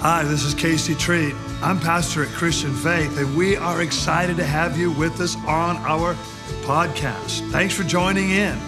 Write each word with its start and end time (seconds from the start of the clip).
Hi, 0.00 0.24
this 0.24 0.44
is 0.44 0.52
Casey 0.52 0.94
Treat. 0.94 1.34
I'm 1.62 1.80
pastor 1.80 2.22
at 2.22 2.28
Christian 2.28 2.74
Faith, 2.74 3.16
and 3.16 3.34
we 3.34 3.56
are 3.56 3.80
excited 3.80 4.36
to 4.36 4.44
have 4.44 4.76
you 4.76 4.92
with 4.92 5.18
us 5.22 5.36
on 5.46 5.78
our 5.78 6.14
podcast. 6.64 7.50
Thanks 7.50 7.74
for 7.74 7.82
joining 7.82 8.30
in. 8.30 8.58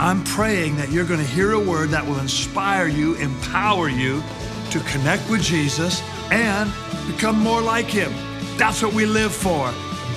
I'm 0.00 0.24
praying 0.24 0.76
that 0.76 0.90
you're 0.90 1.04
going 1.04 1.20
to 1.20 1.26
hear 1.26 1.52
a 1.52 1.60
word 1.60 1.90
that 1.90 2.04
will 2.04 2.18
inspire 2.18 2.86
you, 2.88 3.16
empower 3.16 3.90
you 3.90 4.22
to 4.70 4.80
connect 4.80 5.28
with 5.28 5.42
Jesus 5.42 6.02
and 6.32 6.72
become 7.06 7.38
more 7.38 7.60
like 7.60 7.86
Him. 7.86 8.10
That's 8.56 8.82
what 8.82 8.94
we 8.94 9.04
live 9.04 9.32
for. 9.32 9.70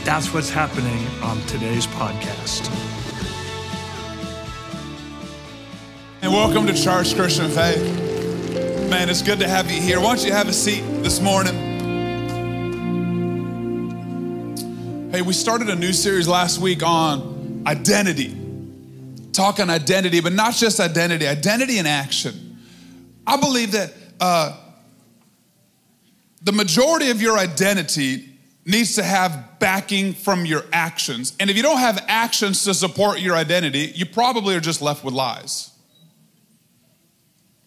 That's 0.05 0.33
what's 0.33 0.49
happening 0.49 1.05
on 1.21 1.41
today's 1.47 1.85
podcast. 1.87 2.71
And 6.21 6.31
welcome 6.31 6.65
to 6.65 6.73
Church 6.73 7.13
Christian 7.13 7.51
Faith. 7.51 8.00
Man, 8.91 9.07
it's 9.09 9.21
good 9.21 9.39
to 9.39 9.47
have 9.47 9.71
you 9.71 9.81
here. 9.81 10.01
Why 10.01 10.07
don't 10.13 10.25
you 10.25 10.33
have 10.33 10.49
a 10.49 10.53
seat 10.53 10.81
this 11.01 11.21
morning? 11.21 11.55
Hey, 15.11 15.21
we 15.21 15.31
started 15.31 15.69
a 15.69 15.75
new 15.77 15.93
series 15.93 16.27
last 16.27 16.57
week 16.57 16.83
on 16.83 17.63
identity. 17.65 18.37
Talking 19.31 19.63
on 19.63 19.69
identity, 19.69 20.19
but 20.19 20.33
not 20.33 20.55
just 20.55 20.81
identity, 20.81 21.25
identity 21.25 21.77
in 21.77 21.85
action. 21.85 22.59
I 23.25 23.37
believe 23.37 23.71
that 23.71 23.93
uh, 24.19 24.59
the 26.41 26.51
majority 26.51 27.11
of 27.11 27.21
your 27.21 27.37
identity 27.37 28.27
needs 28.65 28.95
to 28.95 29.03
have 29.03 29.57
backing 29.59 30.11
from 30.13 30.45
your 30.45 30.65
actions. 30.73 31.33
And 31.39 31.49
if 31.49 31.55
you 31.55 31.63
don't 31.63 31.79
have 31.79 32.03
actions 32.09 32.65
to 32.65 32.73
support 32.73 33.21
your 33.21 33.37
identity, 33.37 33.93
you 33.95 34.05
probably 34.05 34.53
are 34.53 34.59
just 34.59 34.81
left 34.81 35.05
with 35.05 35.13
lies. 35.13 35.71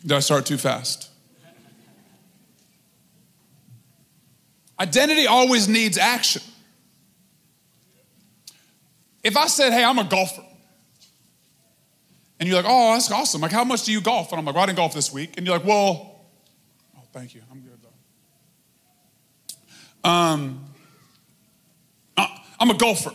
Did 0.03 0.12
I 0.12 0.19
start 0.19 0.45
too 0.45 0.59
fast? 0.59 1.12
Identity 4.78 5.27
always 5.27 5.69
needs 5.69 5.98
action. 5.98 6.42
If 9.22 9.36
I 9.36 9.47
said, 9.47 9.72
hey, 9.72 9.84
I'm 9.84 9.98
a 9.98 10.05
golfer, 10.05 10.44
and 12.39 12.48
you're 12.48 12.56
like, 12.56 12.66
oh, 12.69 12.92
that's 12.92 13.11
awesome. 13.11 13.41
Like, 13.41 13.53
how 13.53 13.64
much 13.64 13.84
do 13.84 13.92
you 13.92 14.00
golf? 14.00 14.33
And 14.33 14.39
I'm 14.39 14.44
like, 14.44 14.55
well, 14.55 14.64
I 14.64 14.66
didn't 14.66 14.77
golf 14.77 14.92
this 14.92 15.12
week. 15.12 15.34
And 15.36 15.47
you're 15.47 15.56
like, 15.56 15.66
well, 15.66 16.20
oh, 16.97 17.03
thank 17.12 17.34
you. 17.34 17.41
I'm 17.50 17.61
good 17.61 17.78
though. 20.03 20.11
Um, 20.11 20.64
uh, 22.16 22.27
I'm 22.61 22.70
a 22.70 22.75
golfer. 22.77 23.12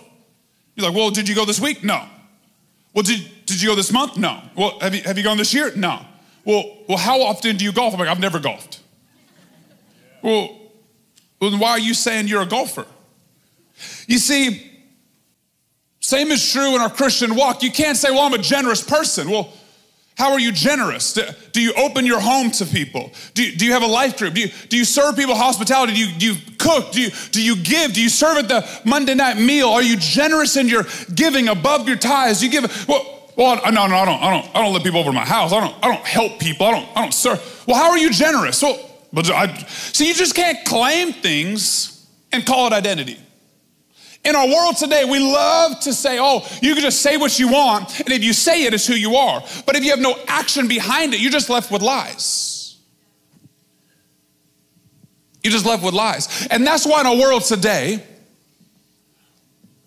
You're 0.75 0.87
like, 0.87 0.95
well, 0.95 1.11
did 1.11 1.29
you 1.29 1.35
go 1.35 1.45
this 1.45 1.59
week? 1.59 1.83
No. 1.83 2.05
Well, 2.93 3.03
did, 3.03 3.19
did 3.45 3.61
you 3.61 3.69
go 3.69 3.75
this 3.75 3.91
month? 3.91 4.17
No. 4.17 4.41
Well, 4.55 4.79
have 4.79 4.95
you, 4.95 5.03
have 5.03 5.17
you 5.17 5.23
gone 5.23 5.37
this 5.37 5.53
year? 5.53 5.75
No. 5.75 6.05
Well, 6.45 6.77
well, 6.87 6.97
how 6.97 7.21
often 7.21 7.57
do 7.57 7.65
you 7.65 7.71
golf? 7.71 7.93
I'm 7.93 7.99
like, 7.99 8.09
I've 8.09 8.19
never 8.19 8.39
golfed. 8.39 8.79
Well, 10.23 10.47
well, 10.47 10.58
then 11.39 11.59
why 11.59 11.71
are 11.71 11.79
you 11.79 11.93
saying 11.93 12.27
you're 12.27 12.41
a 12.41 12.45
golfer? 12.45 12.85
You 14.07 14.17
see, 14.17 14.69
same 15.99 16.31
is 16.31 16.51
true 16.51 16.75
in 16.75 16.81
our 16.81 16.89
Christian 16.89 17.35
walk. 17.35 17.63
You 17.63 17.71
can't 17.71 17.97
say, 17.97 18.11
well, 18.11 18.21
I'm 18.21 18.33
a 18.33 18.39
generous 18.39 18.83
person. 18.83 19.29
Well, 19.29 19.53
how 20.19 20.33
are 20.33 20.39
you 20.39 20.51
generous? 20.51 21.13
Do 21.13 21.61
you 21.61 21.73
open 21.75 22.05
your 22.05 22.19
home 22.19 22.51
to 22.51 22.65
people? 22.65 23.13
Do 23.35 23.43
you, 23.43 23.55
do 23.55 23.65
you 23.65 23.71
have 23.71 23.83
a 23.83 23.87
life 23.87 24.17
group? 24.17 24.33
Do 24.33 24.41
you, 24.41 24.49
do 24.67 24.75
you 24.75 24.83
serve 24.83 25.15
people 25.15 25.33
hospitality? 25.33 25.93
Do 25.93 25.99
you, 25.99 26.19
do 26.19 26.25
you 26.33 26.35
cook? 26.57 26.91
Do 26.91 27.01
you, 27.01 27.11
do 27.31 27.41
you 27.41 27.55
give? 27.55 27.93
Do 27.93 28.01
you 28.01 28.09
serve 28.09 28.37
at 28.37 28.49
the 28.49 28.67
Monday 28.83 29.15
night 29.15 29.37
meal? 29.37 29.69
Are 29.69 29.81
you 29.81 29.95
generous 29.95 30.57
in 30.57 30.67
your 30.67 30.83
giving 31.15 31.47
above 31.47 31.87
your 31.87 31.95
tithes? 31.95 32.43
You 32.43 32.49
give, 32.49 32.87
well, 32.89 33.31
well, 33.37 33.61
no, 33.71 33.87
no, 33.87 33.95
I 33.95 34.05
don't, 34.05 34.21
I 34.21 34.29
don't, 34.29 34.55
I 34.55 34.61
don't 34.61 34.73
let 34.73 34.83
people 34.83 34.99
over 34.99 35.13
my 35.13 35.23
house. 35.23 35.53
I 35.53 35.61
don't, 35.61 35.75
I 35.81 35.87
don't 35.87 36.05
help 36.05 36.37
people. 36.39 36.65
I 36.65 36.71
don't, 36.71 36.97
I 36.97 37.01
don't 37.03 37.13
serve. 37.13 37.63
Well, 37.65 37.77
how 37.77 37.91
are 37.91 37.97
you 37.97 38.11
generous? 38.11 38.61
Well, 38.61 38.88
but 39.11 39.29
I, 39.31 39.55
see, 39.57 40.07
you 40.07 40.13
just 40.13 40.35
can't 40.35 40.63
claim 40.65 41.13
things 41.13 42.07
and 42.31 42.45
call 42.45 42.67
it 42.67 42.73
identity. 42.73 43.19
In 44.23 44.35
our 44.35 44.47
world 44.47 44.75
today, 44.77 45.05
we 45.05 45.19
love 45.19 45.79
to 45.81 45.93
say, 45.93 46.19
oh, 46.19 46.45
you 46.61 46.73
can 46.73 46.83
just 46.83 47.01
say 47.01 47.17
what 47.17 47.39
you 47.39 47.47
want, 47.47 47.99
and 48.01 48.09
if 48.09 48.23
you 48.23 48.33
say 48.33 48.65
it, 48.65 48.73
it's 48.73 48.85
who 48.85 48.93
you 48.93 49.15
are. 49.15 49.41
But 49.65 49.75
if 49.75 49.83
you 49.83 49.91
have 49.91 49.99
no 49.99 50.15
action 50.27 50.67
behind 50.67 51.13
it, 51.13 51.21
you're 51.21 51.31
just 51.31 51.49
left 51.49 51.71
with 51.71 51.81
lies. 51.81 52.77
You're 55.43 55.53
just 55.53 55.65
left 55.65 55.83
with 55.83 55.93
lies. 55.93 56.47
And 56.51 56.67
that's 56.67 56.85
why 56.85 56.99
in 56.99 57.07
our 57.07 57.15
world 57.15 57.43
today, 57.43 58.03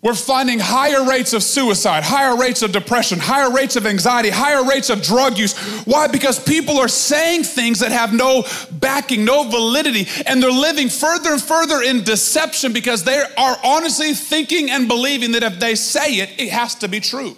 we're 0.03 0.13
finding 0.13 0.59
higher 0.59 1.05
rates 1.05 1.31
of 1.31 1.41
suicide, 1.41 2.03
higher 2.03 2.35
rates 2.35 2.61
of 2.61 2.73
depression, 2.73 3.19
higher 3.19 3.49
rates 3.49 3.77
of 3.77 3.87
anxiety, 3.87 4.29
higher 4.29 4.65
rates 4.65 4.89
of 4.89 5.01
drug 5.01 5.37
use. 5.37 5.57
Why? 5.85 6.07
Because 6.07 6.43
people 6.43 6.77
are 6.77 6.89
saying 6.89 7.43
things 7.43 7.79
that 7.79 7.93
have 7.93 8.13
no 8.13 8.43
backing, 8.69 9.23
no 9.23 9.49
validity, 9.49 10.05
and 10.27 10.43
they're 10.43 10.51
living 10.51 10.89
further 10.89 11.31
and 11.31 11.41
further 11.41 11.81
in 11.81 12.03
deception 12.03 12.73
because 12.73 13.05
they 13.05 13.23
are 13.37 13.57
honestly 13.63 14.13
thinking 14.13 14.69
and 14.69 14.89
believing 14.89 15.31
that 15.31 15.43
if 15.43 15.57
they 15.61 15.73
say 15.73 16.15
it, 16.15 16.37
it 16.37 16.49
has 16.49 16.75
to 16.75 16.89
be 16.89 16.99
true. 16.99 17.37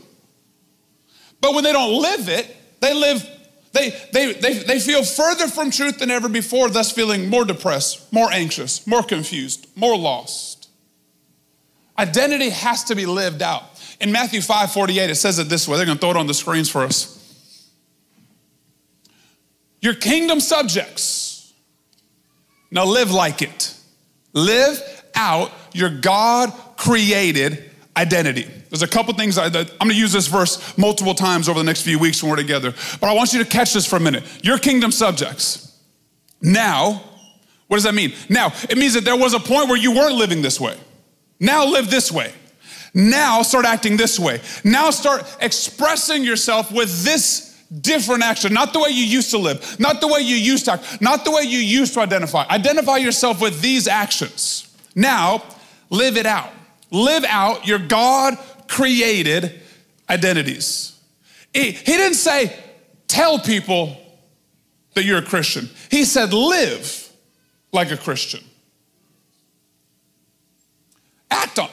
But 1.41 1.53
when 1.53 1.63
they 1.63 1.71
don't 1.71 2.01
live 2.01 2.29
it, 2.29 2.55
they 2.79 2.95
live, 2.95 3.29
they, 3.73 3.91
they, 4.11 4.33
they, 4.33 4.53
they 4.53 4.79
feel 4.79 5.03
further 5.03 5.47
from 5.47 5.69
truth 5.69 5.99
than 5.99 6.09
ever 6.09 6.27
before, 6.27 6.69
thus 6.69 6.91
feeling 6.91 7.29
more 7.29 7.45
depressed, 7.45 8.11
more 8.11 8.31
anxious, 8.31 8.87
more 8.87 9.03
confused, 9.03 9.67
more 9.75 9.95
lost. 9.95 10.54
Identity 11.97 12.49
has 12.49 12.85
to 12.85 12.95
be 12.95 13.05
lived 13.05 13.41
out. 13.41 13.63
In 14.01 14.11
Matthew 14.11 14.41
5 14.41 14.71
48, 14.71 15.09
it 15.09 15.15
says 15.15 15.39
it 15.39 15.49
this 15.49 15.67
way. 15.67 15.77
They're 15.77 15.85
going 15.85 15.97
to 15.97 16.01
throw 16.01 16.11
it 16.11 16.17
on 16.17 16.27
the 16.27 16.33
screens 16.33 16.69
for 16.69 16.83
us. 16.83 17.15
Your 19.81 19.93
kingdom 19.93 20.39
subjects. 20.39 21.53
Now 22.71 22.85
live 22.85 23.11
like 23.11 23.41
it. 23.41 23.73
Live 24.33 24.81
out 25.15 25.51
your 25.73 25.89
God 25.89 26.51
created 26.75 27.71
identity. 27.95 28.43
There's 28.69 28.81
a 28.81 28.87
couple 28.87 29.13
things 29.13 29.37
I, 29.37 29.45
am 29.45 29.51
going 29.53 29.89
to 29.89 29.95
use 29.95 30.11
this 30.11 30.27
verse 30.27 30.77
multiple 30.77 31.13
times 31.13 31.47
over 31.47 31.59
the 31.59 31.63
next 31.63 31.83
few 31.83 31.97
weeks 31.97 32.21
when 32.21 32.29
we're 32.29 32.35
together. 32.35 32.73
But 32.99 33.09
I 33.09 33.13
want 33.13 33.31
you 33.31 33.43
to 33.43 33.49
catch 33.49 33.73
this 33.73 33.85
for 33.85 33.95
a 33.95 33.99
minute. 33.99 34.23
Your 34.43 34.57
kingdom 34.57 34.91
subjects. 34.91 35.79
Now, 36.41 37.01
what 37.67 37.77
does 37.77 37.83
that 37.85 37.93
mean? 37.95 38.13
Now, 38.29 38.51
it 38.69 38.77
means 38.77 38.93
that 38.95 39.05
there 39.05 39.15
was 39.15 39.33
a 39.33 39.39
point 39.39 39.69
where 39.69 39.77
you 39.77 39.93
weren't 39.93 40.15
living 40.15 40.41
this 40.41 40.59
way. 40.59 40.77
Now 41.39 41.65
live 41.65 41.89
this 41.89 42.11
way. 42.11 42.33
Now 42.93 43.41
start 43.41 43.65
acting 43.65 43.97
this 43.97 44.17
way. 44.17 44.41
Now 44.63 44.89
start 44.89 45.23
expressing 45.41 46.23
yourself 46.23 46.71
with 46.71 47.03
this 47.03 47.61
different 47.81 48.23
action, 48.23 48.53
not 48.53 48.73
the 48.73 48.79
way 48.79 48.89
you 48.89 49.03
used 49.03 49.31
to 49.31 49.37
live, 49.37 49.79
not 49.79 49.99
the 49.99 50.07
way 50.07 50.21
you 50.21 50.35
used 50.35 50.65
to 50.65 50.73
act, 50.73 51.01
not 51.01 51.25
the 51.25 51.31
way 51.31 51.43
you 51.43 51.59
used 51.59 51.93
to 51.95 51.99
identify. 51.99 52.45
Identify 52.47 52.97
yourself 52.97 53.41
with 53.41 53.61
these 53.61 53.87
actions. 53.87 54.73
Now 54.95 55.43
live 55.89 56.15
it 56.15 56.25
out. 56.25 56.51
Live 56.91 57.25
out 57.25 57.67
your 57.67 57.79
God 57.79 58.37
created 58.67 59.61
identities. 60.09 60.97
He, 61.53 61.71
he 61.71 61.97
didn't 61.97 62.15
say, 62.15 62.57
tell 63.07 63.39
people 63.39 63.97
that 64.93 65.03
you're 65.03 65.19
a 65.19 65.25
Christian. 65.25 65.69
He 65.91 66.05
said, 66.05 66.33
live 66.33 67.11
like 67.73 67.91
a 67.91 67.97
Christian. 67.97 68.41
Act 71.31 71.59
on. 71.59 71.69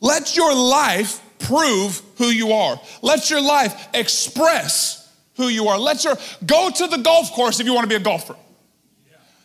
Let 0.00 0.36
your 0.36 0.54
life 0.54 1.20
prove 1.38 2.00
who 2.16 2.26
you 2.26 2.52
are. 2.52 2.80
Let 3.02 3.30
your 3.30 3.40
life 3.40 3.88
express 3.94 5.12
who 5.36 5.48
you 5.48 5.68
are. 5.68 5.78
Let 5.78 6.04
your 6.04 6.16
go 6.46 6.70
to 6.70 6.86
the 6.86 6.98
golf 6.98 7.32
course 7.32 7.60
if 7.60 7.66
you 7.66 7.74
want 7.74 7.84
to 7.84 7.88
be 7.88 7.94
a 7.96 8.00
golfer. 8.00 8.36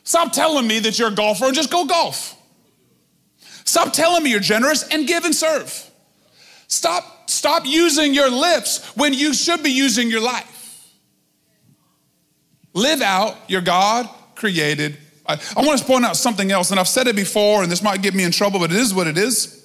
Stop 0.03 0.31
telling 0.31 0.67
me 0.67 0.79
that 0.79 0.97
you're 0.97 1.09
a 1.09 1.15
golfer 1.15 1.45
and 1.45 1.55
just 1.55 1.71
go 1.71 1.85
golf. 1.85 2.35
Stop 3.63 3.93
telling 3.93 4.23
me 4.23 4.31
you're 4.31 4.39
generous 4.39 4.87
and 4.87 5.07
give 5.07 5.25
and 5.25 5.35
serve. 5.35 5.89
Stop, 6.67 7.29
stop 7.29 7.65
using 7.65 8.13
your 8.13 8.29
lips 8.29 8.95
when 8.95 9.13
you 9.13 9.33
should 9.33 9.61
be 9.61 9.71
using 9.71 10.09
your 10.09 10.21
life. 10.21 10.87
Live 12.73 13.01
out 13.01 13.35
your 13.47 13.61
God 13.61 14.09
created 14.35 14.97
I, 15.29 15.39
I 15.55 15.63
want 15.63 15.79
to 15.79 15.85
point 15.85 16.05
out 16.05 16.17
something 16.17 16.51
else, 16.51 16.71
and 16.71 16.79
I've 16.79 16.87
said 16.87 17.07
it 17.07 17.15
before, 17.15 17.61
and 17.61 17.71
this 17.71 17.83
might 17.83 18.01
get 18.01 18.15
me 18.15 18.23
in 18.23 18.31
trouble, 18.31 18.59
but 18.59 18.71
it 18.71 18.77
is 18.77 18.95
what 18.95 19.05
it 19.05 19.17
is. 19.17 19.63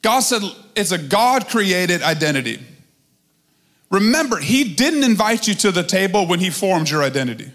God 0.00 0.20
said 0.20 0.40
it's 0.74 0.92
a 0.92 0.98
God 0.98 1.48
created 1.48 2.02
identity. 2.02 2.58
Remember, 3.90 4.38
He 4.38 4.74
didn't 4.74 5.04
invite 5.04 5.46
you 5.46 5.54
to 5.56 5.70
the 5.70 5.82
table 5.82 6.26
when 6.26 6.40
He 6.40 6.48
formed 6.48 6.88
your 6.88 7.02
identity. 7.02 7.52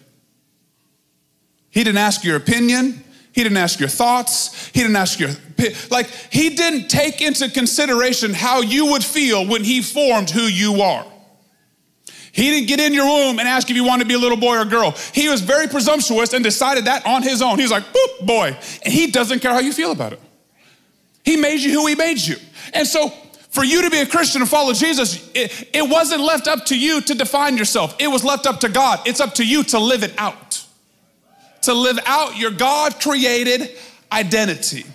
He 1.71 1.83
didn't 1.83 1.97
ask 1.97 2.23
your 2.23 2.35
opinion. 2.35 3.03
He 3.31 3.41
didn't 3.41 3.57
ask 3.57 3.79
your 3.79 3.89
thoughts. 3.89 4.67
He 4.67 4.81
didn't 4.81 4.95
ask 4.95 5.19
your, 5.19 5.31
like, 5.89 6.07
He 6.31 6.51
didn't 6.51 6.87
take 6.87 7.19
into 7.19 7.49
consideration 7.49 8.31
how 8.31 8.61
you 8.61 8.91
would 8.91 9.03
feel 9.03 9.47
when 9.47 9.63
He 9.63 9.81
formed 9.81 10.29
who 10.29 10.43
you 10.43 10.81
are. 10.81 11.05
He 12.33 12.49
didn't 12.49 12.67
get 12.67 12.81
in 12.81 12.93
your 12.93 13.05
womb 13.05 13.39
and 13.39 13.47
ask 13.47 13.69
if 13.69 13.75
you 13.77 13.85
wanted 13.85 14.03
to 14.03 14.07
be 14.09 14.15
a 14.15 14.19
little 14.19 14.37
boy 14.37 14.57
or 14.57 14.65
girl. 14.65 14.91
He 15.13 15.29
was 15.29 15.39
very 15.39 15.67
presumptuous 15.67 16.33
and 16.33 16.43
decided 16.43 16.85
that 16.85 17.05
on 17.05 17.23
his 17.23 17.41
own. 17.41 17.59
He's 17.59 17.71
like, 17.71 17.83
boop, 17.85 18.25
boy. 18.25 18.57
And 18.83 18.93
he 18.93 19.07
doesn't 19.07 19.39
care 19.39 19.53
how 19.53 19.59
you 19.59 19.71
feel 19.71 19.91
about 19.91 20.11
it. 20.11 20.19
He 21.23 21.37
made 21.37 21.61
you 21.61 21.71
who 21.71 21.87
he 21.87 21.95
made 21.95 22.19
you. 22.19 22.35
And 22.73 22.85
so 22.85 23.09
for 23.49 23.63
you 23.63 23.83
to 23.83 23.89
be 23.89 23.99
a 23.99 24.05
Christian 24.05 24.41
and 24.41 24.49
follow 24.49 24.73
Jesus, 24.73 25.29
it, 25.33 25.69
it 25.73 25.87
wasn't 25.87 26.21
left 26.21 26.49
up 26.49 26.65
to 26.65 26.77
you 26.77 26.99
to 27.01 27.15
define 27.15 27.55
yourself. 27.55 27.95
It 27.99 28.07
was 28.07 28.25
left 28.25 28.45
up 28.45 28.59
to 28.61 28.69
God. 28.69 28.99
It's 29.05 29.21
up 29.21 29.35
to 29.35 29.47
you 29.47 29.63
to 29.65 29.79
live 29.79 30.03
it 30.03 30.13
out 30.17 30.63
to 31.63 31.73
live 31.73 31.99
out 32.05 32.37
your 32.37 32.51
God 32.51 32.99
created 33.01 33.71
identity. 34.11 34.85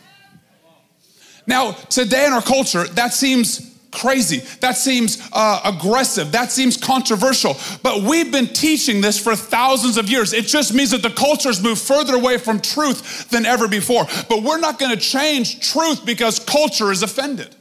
Now, 1.46 1.72
today 1.72 2.26
in 2.26 2.32
our 2.32 2.42
culture, 2.42 2.84
that 2.88 3.12
seems 3.12 3.77
crazy. 3.90 4.38
That 4.60 4.76
seems 4.76 5.28
uh, 5.32 5.60
aggressive. 5.64 6.32
That 6.32 6.52
seems 6.52 6.76
controversial. 6.76 7.56
But 7.82 8.02
we've 8.02 8.30
been 8.30 8.48
teaching 8.48 9.00
this 9.00 9.18
for 9.18 9.34
thousands 9.34 9.96
of 9.96 10.08
years. 10.10 10.32
It 10.32 10.46
just 10.46 10.74
means 10.74 10.90
that 10.90 11.02
the 11.02 11.10
culture's 11.10 11.62
moved 11.62 11.80
further 11.80 12.14
away 12.14 12.38
from 12.38 12.60
truth 12.60 13.28
than 13.30 13.46
ever 13.46 13.68
before. 13.68 14.06
But 14.28 14.42
we're 14.42 14.58
not 14.58 14.78
going 14.78 14.94
to 14.94 15.00
change 15.00 15.72
truth 15.72 16.04
because 16.04 16.38
culture 16.38 16.92
is 16.92 17.02
offended. 17.02 17.54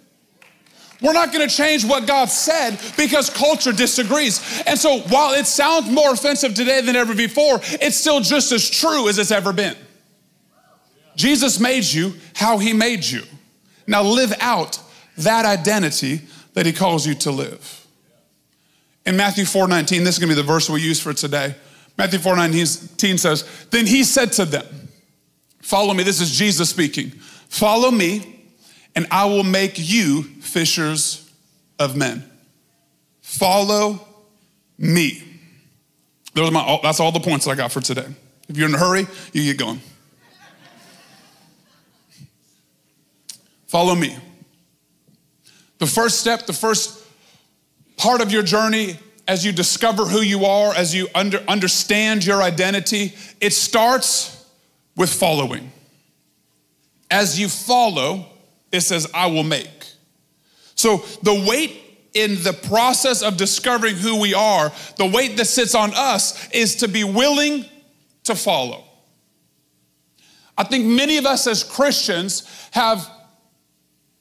We're 1.02 1.14
not 1.14 1.32
going 1.32 1.48
to 1.48 1.56
change 1.56 1.86
what 1.86 2.08
God 2.08 2.26
said 2.26 2.80
because 2.98 3.30
culture 3.30 3.72
disagrees. 3.72 4.64
And 4.66 4.80
so 4.80 5.00
while 5.02 5.34
it 5.34 5.46
sounds 5.46 5.90
more 5.90 6.12
offensive 6.12 6.56
today 6.56 6.82
than 6.82 6.96
ever 6.96 7.14
before, 7.14 7.60
it's 7.64 7.96
still 7.96 8.20
just 8.20 8.52
as 8.52 8.68
true 8.68 9.08
as 9.08 9.20
it's 9.20 9.32
ever 9.32 9.54
been. 9.54 9.76
Jesus 11.16 11.60
made 11.60 11.84
you 11.84 12.16
how 12.36 12.58
he 12.58 12.74
made 12.74 13.04
you. 13.04 13.22
Now 13.86 14.04
live 14.04 14.34
out 14.40 14.80
that 15.18 15.46
identity 15.46 16.22
that 16.54 16.66
he 16.66 16.74
calls 16.74 17.06
you 17.06 17.14
to 17.16 17.32
live. 17.32 17.86
In 19.06 19.16
Matthew 19.18 19.46
4:19, 19.46 20.04
this 20.04 20.16
is 20.16 20.20
going 20.20 20.30
to 20.30 20.36
be 20.36 20.42
the 20.42 20.44
verse 20.44 20.70
we 20.70 20.82
use 20.82 21.00
for 21.00 21.14
today. 21.14 21.56
Matthew 21.98 22.20
4:19 22.20 23.18
says, 23.18 23.44
"Then 23.72 23.86
he 23.86 24.04
said 24.04 24.32
to 24.34 24.46
them, 24.46 24.66
Follow 25.68 25.94
me. 25.94 26.04
This 26.04 26.22
is 26.22 26.32
Jesus 26.32 26.70
speaking. 26.70 27.10
Follow 27.10 27.92
me, 27.92 28.42
and 28.96 29.06
I 29.12 29.26
will 29.26 29.44
make 29.44 29.74
you 29.76 30.24
fishers 30.24 31.30
of 31.78 31.98
men. 31.98 32.24
Follow 33.20 34.00
me. 34.78 35.22
Those 36.34 36.48
are 36.48 36.52
my, 36.54 36.80
that's 36.82 37.02
all 37.02 37.12
the 37.12 37.20
points 37.20 37.44
that 37.44 37.52
I 37.52 37.56
got 37.56 37.74
for 37.74 37.82
today. 37.82 38.06
If 38.48 38.56
you're 38.56 38.70
in 38.70 38.76
a 38.76 38.78
hurry, 38.78 39.08
you 39.34 39.44
get 39.44 39.58
going. 39.58 39.82
Follow 43.68 43.94
me. 43.94 44.18
The 45.80 45.88
first 45.88 46.20
step, 46.20 46.46
the 46.46 46.54
first 46.54 47.04
part 47.98 48.22
of 48.22 48.32
your 48.32 48.44
journey 48.44 48.98
as 49.28 49.46
you 49.46 49.52
discover 49.52 50.06
who 50.06 50.22
you 50.22 50.46
are, 50.46 50.74
as 50.74 50.96
you 50.96 51.08
under, 51.14 51.40
understand 51.48 52.26
your 52.26 52.42
identity, 52.42 53.14
it 53.42 53.54
starts 53.54 54.46
with 54.96 55.12
following. 55.12 55.72
As 57.12 57.40
you 57.40 57.50
follow, 57.50 58.26
it 58.72 58.82
says, 58.82 59.10
I 59.14 59.28
will 59.28 59.44
make. 59.44 59.70
So 60.76 60.98
the 61.24 61.46
weight 61.48 61.82
in 62.14 62.42
the 62.44 62.54
process 62.54 63.22
of 63.22 63.38
discovering 63.38 63.96
who 63.96 64.20
we 64.20 64.34
are, 64.34 64.72
the 64.98 65.06
weight 65.06 65.38
that 65.38 65.46
sits 65.46 65.76
on 65.76 65.92
us 65.94 66.50
is 66.52 66.78
to 66.78 66.88
be 66.88 67.04
willing 67.04 67.66
to 68.24 68.36
follow. 68.36 68.84
I 70.58 70.64
think 70.64 70.86
many 70.86 71.18
of 71.18 71.26
us 71.26 71.46
as 71.48 71.64
Christians 71.64 72.48
have 72.72 73.10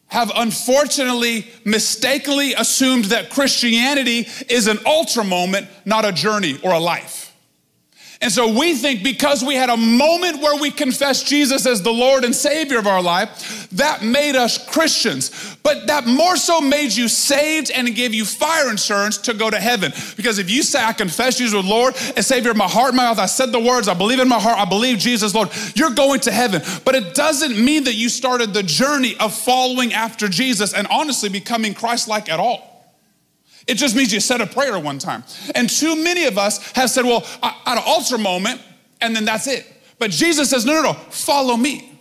have 0.08 0.30
unfortunately 0.34 1.46
mistakenly 1.64 2.54
assumed 2.54 3.06
that 3.06 3.30
Christianity 3.30 4.26
is 4.48 4.66
an 4.66 4.78
ultra 4.86 5.24
moment, 5.24 5.68
not 5.84 6.04
a 6.04 6.12
journey 6.12 6.58
or 6.62 6.72
a 6.72 6.78
life. 6.78 7.25
And 8.20 8.32
so 8.32 8.58
we 8.58 8.74
think 8.74 9.04
because 9.04 9.44
we 9.44 9.54
had 9.54 9.68
a 9.68 9.76
moment 9.76 10.40
where 10.40 10.58
we 10.58 10.70
confessed 10.70 11.26
Jesus 11.26 11.66
as 11.66 11.82
the 11.82 11.92
Lord 11.92 12.24
and 12.24 12.34
Savior 12.34 12.78
of 12.78 12.86
our 12.86 13.02
life, 13.02 13.68
that 13.72 14.02
made 14.02 14.36
us 14.36 14.56
Christians. 14.56 15.56
But 15.62 15.86
that 15.88 16.06
more 16.06 16.36
so 16.36 16.60
made 16.60 16.92
you 16.92 17.08
saved 17.08 17.70
and 17.70 17.94
gave 17.94 18.14
you 18.14 18.24
fire 18.24 18.70
insurance 18.70 19.18
to 19.18 19.34
go 19.34 19.50
to 19.50 19.60
heaven. 19.60 19.92
Because 20.16 20.38
if 20.38 20.50
you 20.50 20.62
say, 20.62 20.82
I 20.82 20.94
confess 20.94 21.36
Jesus 21.36 21.58
as 21.58 21.64
Lord 21.64 21.94
and 22.16 22.24
Savior 22.24 22.52
of 22.52 22.56
my 22.56 22.68
heart 22.68 22.94
my 22.94 23.04
mouth, 23.04 23.18
I 23.18 23.26
said 23.26 23.52
the 23.52 23.60
words, 23.60 23.88
I 23.88 23.94
believe 23.94 24.18
in 24.18 24.28
my 24.28 24.40
heart, 24.40 24.58
I 24.58 24.64
believe 24.64 24.98
Jesus, 24.98 25.34
Lord, 25.34 25.50
you're 25.74 25.90
going 25.90 26.20
to 26.20 26.32
heaven. 26.32 26.62
But 26.84 26.94
it 26.94 27.14
doesn't 27.14 27.62
mean 27.62 27.84
that 27.84 27.94
you 27.94 28.08
started 28.08 28.54
the 28.54 28.62
journey 28.62 29.16
of 29.18 29.34
following 29.34 29.92
after 29.92 30.28
Jesus 30.28 30.72
and 30.72 30.86
honestly 30.88 31.28
becoming 31.28 31.74
Christ 31.74 32.08
like 32.08 32.30
at 32.30 32.40
all. 32.40 32.75
It 33.66 33.74
just 33.74 33.96
means 33.96 34.12
you 34.12 34.20
said 34.20 34.40
a 34.40 34.46
prayer 34.46 34.78
one 34.78 34.98
time. 34.98 35.24
And 35.54 35.68
too 35.68 35.96
many 35.96 36.24
of 36.26 36.38
us 36.38 36.70
have 36.72 36.90
said, 36.90 37.04
well, 37.04 37.26
at 37.42 37.56
an 37.66 37.82
altar 37.84 38.18
moment, 38.18 38.60
and 39.00 39.14
then 39.14 39.24
that's 39.24 39.46
it. 39.46 39.66
But 39.98 40.10
Jesus 40.10 40.50
says, 40.50 40.64
no, 40.64 40.74
no, 40.74 40.82
no, 40.82 40.92
follow 40.92 41.56
me. 41.56 41.92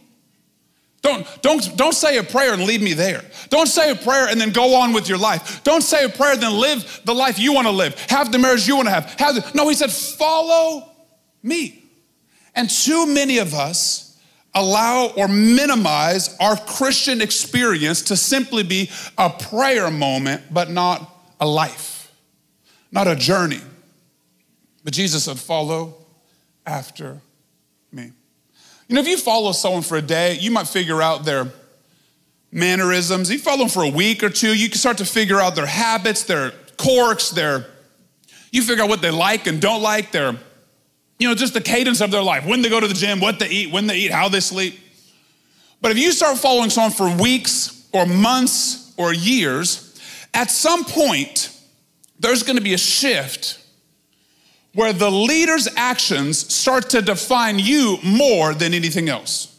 Don't, 1.01 1.27
don't, 1.43 1.77
don't 1.77 1.93
say 1.93 2.17
a 2.17 2.23
prayer 2.23 2.53
and 2.53 2.63
leave 2.63 2.81
me 2.81 2.93
there. 2.93 3.23
Don't 3.49 3.67
say 3.67 3.91
a 3.91 3.95
prayer 3.95 4.27
and 4.27 4.41
then 4.41 4.51
go 4.51 4.75
on 4.75 4.91
with 4.91 5.07
your 5.07 5.19
life. 5.19 5.63
Don't 5.63 5.83
say 5.83 6.03
a 6.03 6.09
prayer 6.09 6.35
then 6.35 6.53
live 6.53 7.01
the 7.05 7.13
life 7.13 7.37
you 7.37 7.53
want 7.53 7.67
to 7.67 7.71
live. 7.71 7.93
Have 8.09 8.31
the 8.31 8.39
marriage 8.39 8.67
you 8.67 8.75
want 8.75 8.87
to 8.87 8.91
have. 8.91 9.11
have 9.19 9.35
the, 9.35 9.51
no, 9.53 9.69
he 9.69 9.75
said, 9.75 9.91
follow 9.91 10.89
me. 11.43 11.83
And 12.55 12.69
too 12.69 13.05
many 13.05 13.37
of 13.37 13.53
us 13.53 14.19
allow 14.55 15.07
or 15.15 15.27
minimize 15.27 16.35
our 16.39 16.57
Christian 16.57 17.21
experience 17.21 18.01
to 18.03 18.15
simply 18.15 18.63
be 18.63 18.89
a 19.17 19.29
prayer 19.29 19.91
moment, 19.91 20.41
but 20.51 20.71
not 20.71 21.14
a 21.39 21.47
life, 21.47 22.11
not 22.91 23.07
a 23.07 23.15
journey. 23.15 23.61
But 24.83 24.93
Jesus 24.93 25.25
said, 25.25 25.39
Follow 25.39 25.95
after 26.65 27.21
me. 27.91 28.11
You 28.87 28.95
know, 28.95 29.01
if 29.01 29.07
you 29.07 29.17
follow 29.17 29.51
someone 29.51 29.81
for 29.81 29.97
a 29.97 30.01
day, 30.01 30.37
you 30.39 30.51
might 30.51 30.67
figure 30.67 31.01
out 31.01 31.25
their 31.25 31.51
mannerisms. 32.51 33.29
You 33.31 33.39
follow 33.39 33.59
them 33.59 33.69
for 33.69 33.83
a 33.83 33.89
week 33.89 34.23
or 34.23 34.29
two, 34.29 34.55
you 34.55 34.69
can 34.69 34.77
start 34.77 34.97
to 34.99 35.05
figure 35.05 35.39
out 35.39 35.55
their 35.55 35.65
habits, 35.65 36.23
their 36.23 36.51
quirks, 36.77 37.31
their, 37.31 37.65
you 38.51 38.61
figure 38.61 38.83
out 38.83 38.89
what 38.89 39.01
they 39.01 39.11
like 39.11 39.47
and 39.47 39.59
don't 39.59 39.81
like, 39.81 40.11
their, 40.11 40.37
you 41.19 41.27
know, 41.27 41.35
just 41.35 41.53
the 41.53 41.61
cadence 41.61 41.99
of 42.01 42.11
their 42.11 42.21
life, 42.21 42.45
when 42.45 42.61
they 42.61 42.69
go 42.69 42.79
to 42.79 42.87
the 42.87 42.93
gym, 42.93 43.19
what 43.19 43.39
they 43.39 43.49
eat, 43.49 43.71
when 43.71 43.87
they 43.87 43.97
eat, 43.97 44.11
how 44.11 44.29
they 44.29 44.39
sleep. 44.39 44.79
But 45.81 45.91
if 45.91 45.97
you 45.97 46.11
start 46.11 46.37
following 46.37 46.69
someone 46.69 46.91
for 46.91 47.13
weeks 47.21 47.87
or 47.91 48.05
months 48.05 48.93
or 48.97 49.13
years, 49.13 49.94
at 50.35 50.51
some 50.51 50.83
point, 50.83 51.49
there's 52.19 52.43
going 52.43 52.57
to 52.57 52.61
be 52.61 52.73
a 52.73 52.77
shift 52.77 53.59
where 54.73 54.91
the 54.91 55.09
leader's 55.09 55.69
actions 55.77 56.53
start 56.53 56.89
to 56.89 57.01
define 57.01 57.57
you 57.57 57.97
more 58.03 58.53
than 58.53 58.73
anything 58.73 59.07
else. 59.07 59.54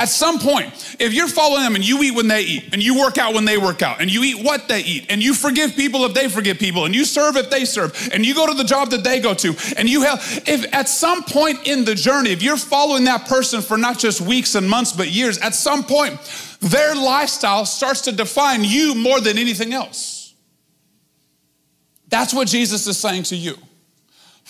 At 0.00 0.08
some 0.08 0.38
point, 0.38 0.96
if 0.98 1.12
you're 1.12 1.28
following 1.28 1.62
them 1.62 1.74
and 1.74 1.86
you 1.86 2.02
eat 2.02 2.12
when 2.12 2.26
they 2.26 2.40
eat, 2.40 2.70
and 2.72 2.82
you 2.82 2.98
work 2.98 3.18
out 3.18 3.34
when 3.34 3.44
they 3.44 3.58
work 3.58 3.82
out, 3.82 4.00
and 4.00 4.10
you 4.10 4.24
eat 4.24 4.42
what 4.42 4.66
they 4.66 4.80
eat, 4.80 5.04
and 5.10 5.22
you 5.22 5.34
forgive 5.34 5.76
people 5.76 6.06
if 6.06 6.14
they 6.14 6.26
forgive 6.26 6.58
people, 6.58 6.86
and 6.86 6.94
you 6.94 7.04
serve 7.04 7.36
if 7.36 7.50
they 7.50 7.66
serve, 7.66 8.08
and 8.10 8.24
you 8.24 8.34
go 8.34 8.46
to 8.46 8.54
the 8.54 8.64
job 8.64 8.88
that 8.92 9.04
they 9.04 9.20
go 9.20 9.34
to, 9.34 9.54
and 9.76 9.90
you 9.90 10.00
help, 10.00 10.18
if 10.48 10.64
at 10.72 10.88
some 10.88 11.22
point 11.22 11.66
in 11.66 11.84
the 11.84 11.94
journey, 11.94 12.30
if 12.30 12.42
you're 12.42 12.56
following 12.56 13.04
that 13.04 13.26
person 13.26 13.60
for 13.60 13.76
not 13.76 13.98
just 13.98 14.22
weeks 14.22 14.54
and 14.54 14.70
months, 14.70 14.92
but 14.92 15.10
years, 15.10 15.36
at 15.36 15.54
some 15.54 15.84
point, 15.84 16.18
their 16.62 16.94
lifestyle 16.94 17.66
starts 17.66 18.00
to 18.00 18.12
define 18.12 18.64
you 18.64 18.94
more 18.94 19.20
than 19.20 19.36
anything 19.36 19.74
else. 19.74 20.34
That's 22.08 22.32
what 22.32 22.48
Jesus 22.48 22.86
is 22.86 22.96
saying 22.96 23.24
to 23.24 23.36
you. 23.36 23.58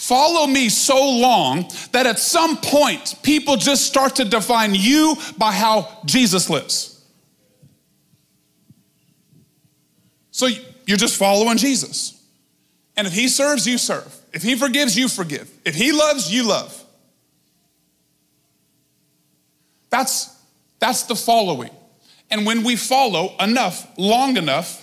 Follow 0.01 0.47
me 0.47 0.71
so 0.71 1.11
long 1.11 1.71
that 1.93 2.07
at 2.07 2.19
some 2.19 2.57
point 2.57 3.17
people 3.23 3.57
just 3.57 3.85
start 3.85 4.17
to 4.17 4.25
define 4.25 4.75
you 4.75 5.15
by 5.37 5.53
how 5.53 6.01
Jesus 6.07 6.49
lives. 6.49 7.05
So 10.31 10.49
you're 10.87 10.97
just 10.97 11.19
following 11.19 11.59
Jesus. 11.59 12.19
And 12.97 13.07
if 13.07 13.13
he 13.13 13.29
serves, 13.29 13.67
you 13.67 13.77
serve. 13.77 14.11
If 14.33 14.43
he 14.43 14.57
forgives, 14.57 14.97
you 14.97 15.07
forgive. 15.07 15.51
If 15.67 15.75
he 15.75 15.93
loves, 15.93 16.33
you 16.33 16.49
love. 16.49 16.83
That's, 19.91 20.35
that's 20.79 21.03
the 21.03 21.15
following. 21.15 21.71
And 22.31 22.47
when 22.47 22.65
we 22.65 22.75
follow 22.75 23.37
enough, 23.39 23.87
long 23.99 24.39
enough, 24.39 24.83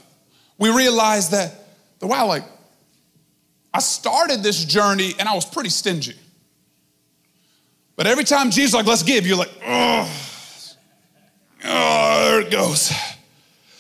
we 0.60 0.70
realize 0.70 1.30
that, 1.30 1.56
the 1.98 2.06
wow, 2.06 2.28
like, 2.28 2.44
I 3.74 3.80
started 3.80 4.44
this 4.44 4.66
journey 4.66 5.14
and 5.20 5.28
I 5.28 5.36
was 5.36 5.46
pretty 5.46 5.70
stingy. 5.70 6.16
But 7.96 8.08
every 8.08 8.24
time 8.24 8.52
Jesus 8.52 8.74
like, 8.74 8.86
let's 8.86 9.04
give, 9.04 9.26
you're 9.26 9.38
like, 9.38 9.52
oh, 9.66 10.12
oh, 11.66 12.30
there 12.30 12.42
it 12.42 12.52
goes. 12.52 12.92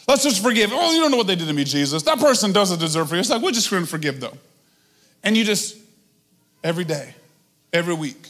Let's 0.07 0.23
just 0.23 0.41
forgive. 0.41 0.71
Oh, 0.73 0.91
you 0.93 1.01
don't 1.01 1.11
know 1.11 1.17
what 1.17 1.27
they 1.27 1.35
did 1.35 1.47
to 1.47 1.53
me, 1.53 1.63
Jesus. 1.63 2.01
That 2.03 2.19
person 2.19 2.51
doesn't 2.51 2.79
deserve 2.79 3.09
for 3.09 3.15
you. 3.15 3.19
It's 3.19 3.29
like, 3.29 3.41
we're 3.41 3.51
just 3.51 3.69
going 3.69 3.83
to 3.83 3.89
forgive 3.89 4.19
though. 4.19 4.37
And 5.23 5.35
you 5.35 5.43
just, 5.43 5.77
every 6.63 6.85
day, 6.85 7.13
every 7.73 7.93
week, 7.93 8.29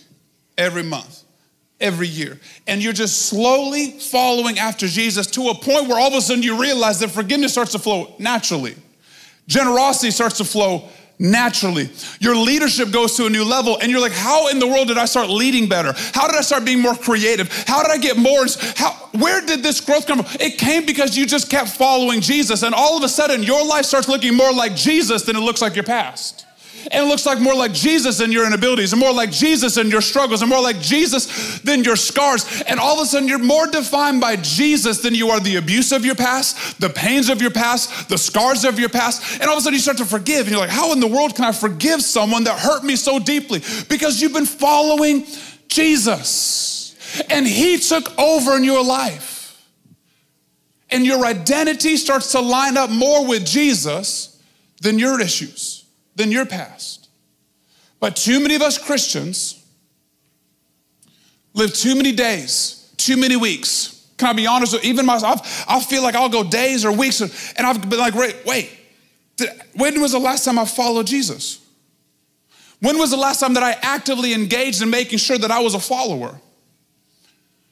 every 0.58 0.84
month, 0.84 1.24
every 1.80 2.08
year. 2.08 2.40
And 2.66 2.84
you're 2.84 2.94
just 2.94 3.28
slowly 3.28 3.92
following 3.92 4.60
after 4.60 4.88
Jesus 4.88 5.28
to 5.28 5.50
a 5.50 5.56
point 5.56 5.88
where 5.88 6.00
all 6.00 6.08
of 6.08 6.14
a 6.14 6.22
sudden 6.22 6.44
you 6.44 6.60
realize 6.60 7.00
that 7.00 7.12
forgiveness 7.12 7.52
starts 7.52 7.72
to 7.74 7.80
flow 7.80 8.16
naturally. 8.20 8.76
Generosity 9.48 10.12
starts 10.12 10.38
to 10.40 10.44
flow 10.44 10.90
naturally. 11.20 11.90
Your 12.20 12.36
leadership 12.36 12.92
goes 12.92 13.16
to 13.18 13.26
a 13.26 13.30
new 13.30 13.44
level, 13.44 13.78
and 13.82 13.92
you're 13.92 14.02
like, 14.02 14.12
How 14.12 14.50
in 14.50 14.60
the 14.60 14.68
world 14.68 14.88
did 14.88 14.98
I 14.98 15.06
start 15.06 15.30
leading 15.30 15.68
better? 15.70 15.94
How 16.14 16.28
did 16.28 16.36
I 16.36 16.42
start 16.42 16.66
being 16.66 16.82
more 16.82 16.96
creative? 16.96 17.52
How 17.68 17.84
did 17.84 17.92
I 17.92 17.98
get 17.98 18.18
more? 18.18 18.46
How, 18.76 18.92
where 19.14 19.46
did 19.46 19.64
this 19.64 19.82
growth 19.82 20.08
come 20.08 20.24
from? 20.24 20.38
It 20.40 20.58
came 20.58 20.86
because 20.86 21.18
you 21.18 21.26
just 21.26 21.50
kept 21.50 21.70
following 21.70 22.22
Jesus, 22.22 22.64
and 22.64 22.74
all 22.74 22.98
of 22.98 23.04
a 23.04 23.10
sudden, 23.10 23.44
your 23.44 23.66
life 23.66 23.86
starts 23.86 24.08
looking 24.08 24.36
more 24.36 24.54
like 24.54 24.76
Jesus 24.76 25.24
than 25.24 25.36
it 25.36 25.42
looks 25.42 25.62
like 25.62 25.76
your 25.76 25.84
past. 25.84 26.47
And 26.90 27.06
it 27.06 27.08
looks 27.08 27.26
like 27.26 27.40
more 27.40 27.56
like 27.56 27.74
Jesus 27.74 28.18
than 28.18 28.32
your 28.32 28.46
inabilities, 28.46 28.94
and 28.94 29.00
more 29.00 29.14
like 29.14 29.32
Jesus 29.32 29.76
than 29.76 29.90
your 29.90 30.02
struggles, 30.02 30.42
and 30.42 30.50
more 30.50 30.62
like 30.62 30.80
Jesus 30.80 31.60
than 31.60 31.84
your 31.84 31.96
scars. 31.96 32.64
And 32.68 32.80
all 32.80 32.96
of 32.96 33.04
a 33.04 33.06
sudden, 33.06 33.28
you're 33.28 33.40
more 33.40 33.68
defined 33.68 34.22
by 34.22 34.38
Jesus 34.38 35.02
than 35.02 35.14
you 35.14 35.30
are 35.30 35.40
the 35.40 35.58
abuse 35.58 35.92
of 35.92 36.06
your 36.06 36.16
past, 36.16 36.80
the 36.80 36.90
pains 36.90 37.30
of 37.30 37.42
your 37.42 37.52
past, 37.52 38.10
the 38.10 38.18
scars 38.18 38.64
of 38.64 38.80
your 38.80 38.90
past. 38.90 39.40
And 39.40 39.50
all 39.50 39.54
of 39.54 39.60
a 39.60 39.62
sudden, 39.62 39.76
you 39.76 39.82
start 39.82 39.98
to 39.98 40.06
forgive. 40.06 40.42
And 40.42 40.52
you're 40.52 40.60
like, 40.60 40.70
how 40.70 40.94
in 40.94 41.00
the 41.00 41.08
world 41.08 41.36
can 41.36 41.46
I 41.46 41.52
forgive 41.52 42.02
someone 42.02 42.46
that 42.46 42.60
hurt 42.60 42.84
me 42.84 42.96
so 42.96 43.20
deeply? 43.20 43.62
Because 43.90 44.22
you've 44.22 44.34
been 44.34 44.46
following 44.46 45.26
Jesus, 45.68 46.96
and 47.30 47.46
He 47.46 47.78
took 47.78 48.18
over 48.18 48.56
in 48.56 48.64
your 48.64 48.84
life 48.84 49.38
and 50.90 51.06
your 51.06 51.26
identity 51.26 51.98
starts 51.98 52.32
to 52.32 52.40
line 52.40 52.78
up 52.78 52.90
more 52.90 53.28
with 53.28 53.46
Jesus 53.46 54.42
than 54.82 55.00
your 55.00 55.20
issues, 55.20 55.77
than 56.18 56.32
your 56.32 56.46
past. 56.46 57.08
But 58.00 58.16
too 58.16 58.40
many 58.40 58.56
of 58.56 58.62
us 58.62 58.78
Christians 58.78 59.64
live 61.54 61.74
too 61.74 61.96
many 61.96 62.12
days, 62.12 62.94
too 62.98 63.18
many 63.18 63.36
weeks. 63.36 63.94
Can 64.18 64.30
I 64.30 64.34
be 64.34 64.48
honest? 64.48 64.74
With, 64.74 64.84
even 64.84 65.06
myself, 65.06 65.66
I 65.68 65.80
feel 65.80 66.04
like 66.04 66.16
I'll 66.16 66.30
go 66.30 66.44
days 66.44 66.84
or 66.84 66.92
weeks, 66.92 67.22
and 67.22 67.66
I've 67.66 67.88
been 67.88 68.00
like, 68.00 68.16
wait, 68.16 68.36
wait, 68.46 68.72
when 69.76 70.02
was 70.02 70.12
the 70.12 70.20
last 70.20 70.44
time 70.44 70.60
I 70.60 70.66
followed 70.66 71.08
Jesus? 71.08 71.64
When 72.80 72.98
was 72.98 73.12
the 73.12 73.18
last 73.18 73.40
time 73.40 73.54
that 73.54 73.64
I 73.64 73.76
actively 73.82 74.34
engaged 74.34 74.82
in 74.82 74.90
making 74.90 75.20
sure 75.20 75.38
that 75.38 75.52
I 75.52 75.60
was 75.60 75.74
a 75.74 75.80
follower? 75.80 76.40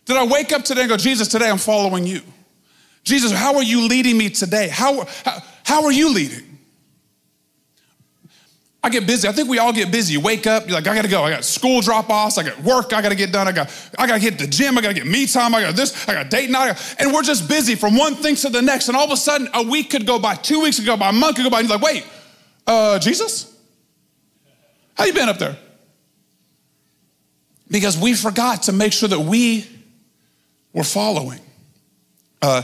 Did 0.06 0.18
I 0.18 0.26
wake 0.26 0.52
up 0.52 0.64
today 0.64 0.82
and 0.82 0.90
go, 0.90 0.98
Jesus, 0.98 1.28
today 1.28 1.50
I'm 1.50 1.58
following 1.58 2.06
you? 2.06 2.22
Jesus, 3.04 3.32
how 3.32 3.56
are 3.56 3.64
you 3.64 3.88
leading 3.88 4.18
me 4.18 4.30
today? 4.30 4.68
How, 4.68 5.06
how, 5.24 5.44
how 5.64 5.84
are 5.86 5.92
you 5.92 6.12
leading? 6.14 6.55
I 8.86 8.90
get 8.90 9.08
busy. 9.08 9.28
I 9.28 9.32
think 9.32 9.50
we 9.50 9.58
all 9.58 9.74
get 9.74 9.92
busy. 9.92 10.14
You 10.14 10.20
wake 10.20 10.46
up, 10.46 10.68
you're 10.68 10.76
like, 10.76 10.86
I 10.86 10.94
gotta 10.94 11.08
go. 11.08 11.24
I 11.24 11.32
got 11.32 11.44
school 11.44 11.82
drop 11.82 12.08
offs, 12.08 12.38
I 12.38 12.44
got 12.44 12.62
work 12.62 12.94
I 12.94 13.02
gotta 13.02 13.16
get 13.16 13.32
done, 13.32 13.48
I 13.48 13.52
got 13.52 13.90
I 13.98 14.06
gotta 14.06 14.20
hit 14.20 14.38
the 14.38 14.46
gym, 14.46 14.78
I 14.78 14.82
gotta 14.82 14.94
get 14.94 15.08
me 15.08 15.26
time, 15.26 15.56
I 15.56 15.62
got 15.62 15.76
this, 15.76 16.08
I 16.08 16.14
got 16.14 16.30
date 16.30 16.52
night. 16.52 16.96
And 17.00 17.12
we're 17.12 17.24
just 17.24 17.50
busy 17.50 17.74
from 17.74 17.98
one 17.98 18.14
thing 18.14 18.36
to 18.36 18.50
the 18.50 18.62
next. 18.62 18.88
And 18.88 18.96
all 18.96 19.06
of 19.06 19.12
a 19.12 19.18
sudden, 19.18 19.50
a 19.56 19.64
week 19.64 19.90
could 19.90 20.06
go 20.06 20.20
by, 20.20 20.36
two 20.36 20.62
weeks 20.62 20.76
could 20.78 20.86
go 20.86 20.96
by, 20.98 21.10
a 21.10 21.14
month 21.14 21.38
could 21.38 21.44
go 21.46 21.50
by, 21.50 21.62
and 21.62 21.68
you're 21.68 21.80
like, 21.80 21.84
wait, 21.84 22.06
uh, 22.68 23.00
Jesus? 23.00 23.58
How 24.96 25.06
you 25.06 25.14
been 25.14 25.30
up 25.30 25.40
there? 25.40 25.58
Because 27.68 27.98
we 27.98 28.14
forgot 28.14 28.64
to 28.64 28.72
make 28.72 28.94
sure 28.94 29.10
that 29.10 29.20
we 29.20 29.66
were 30.74 30.84
following. 30.84 31.40
Uh, 32.40 32.62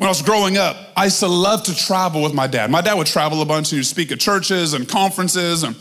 when 0.00 0.06
I 0.06 0.12
was 0.12 0.22
growing 0.22 0.56
up, 0.56 0.78
I 0.96 1.04
used 1.04 1.20
to 1.20 1.28
love 1.28 1.64
to 1.64 1.76
travel 1.76 2.22
with 2.22 2.32
my 2.32 2.46
dad. 2.46 2.70
My 2.70 2.80
dad 2.80 2.94
would 2.94 3.06
travel 3.06 3.42
a 3.42 3.44
bunch 3.44 3.70
and 3.70 3.76
he'd 3.80 3.84
speak 3.84 4.10
at 4.10 4.18
churches 4.18 4.72
and 4.72 4.88
conferences 4.88 5.62
and 5.62 5.76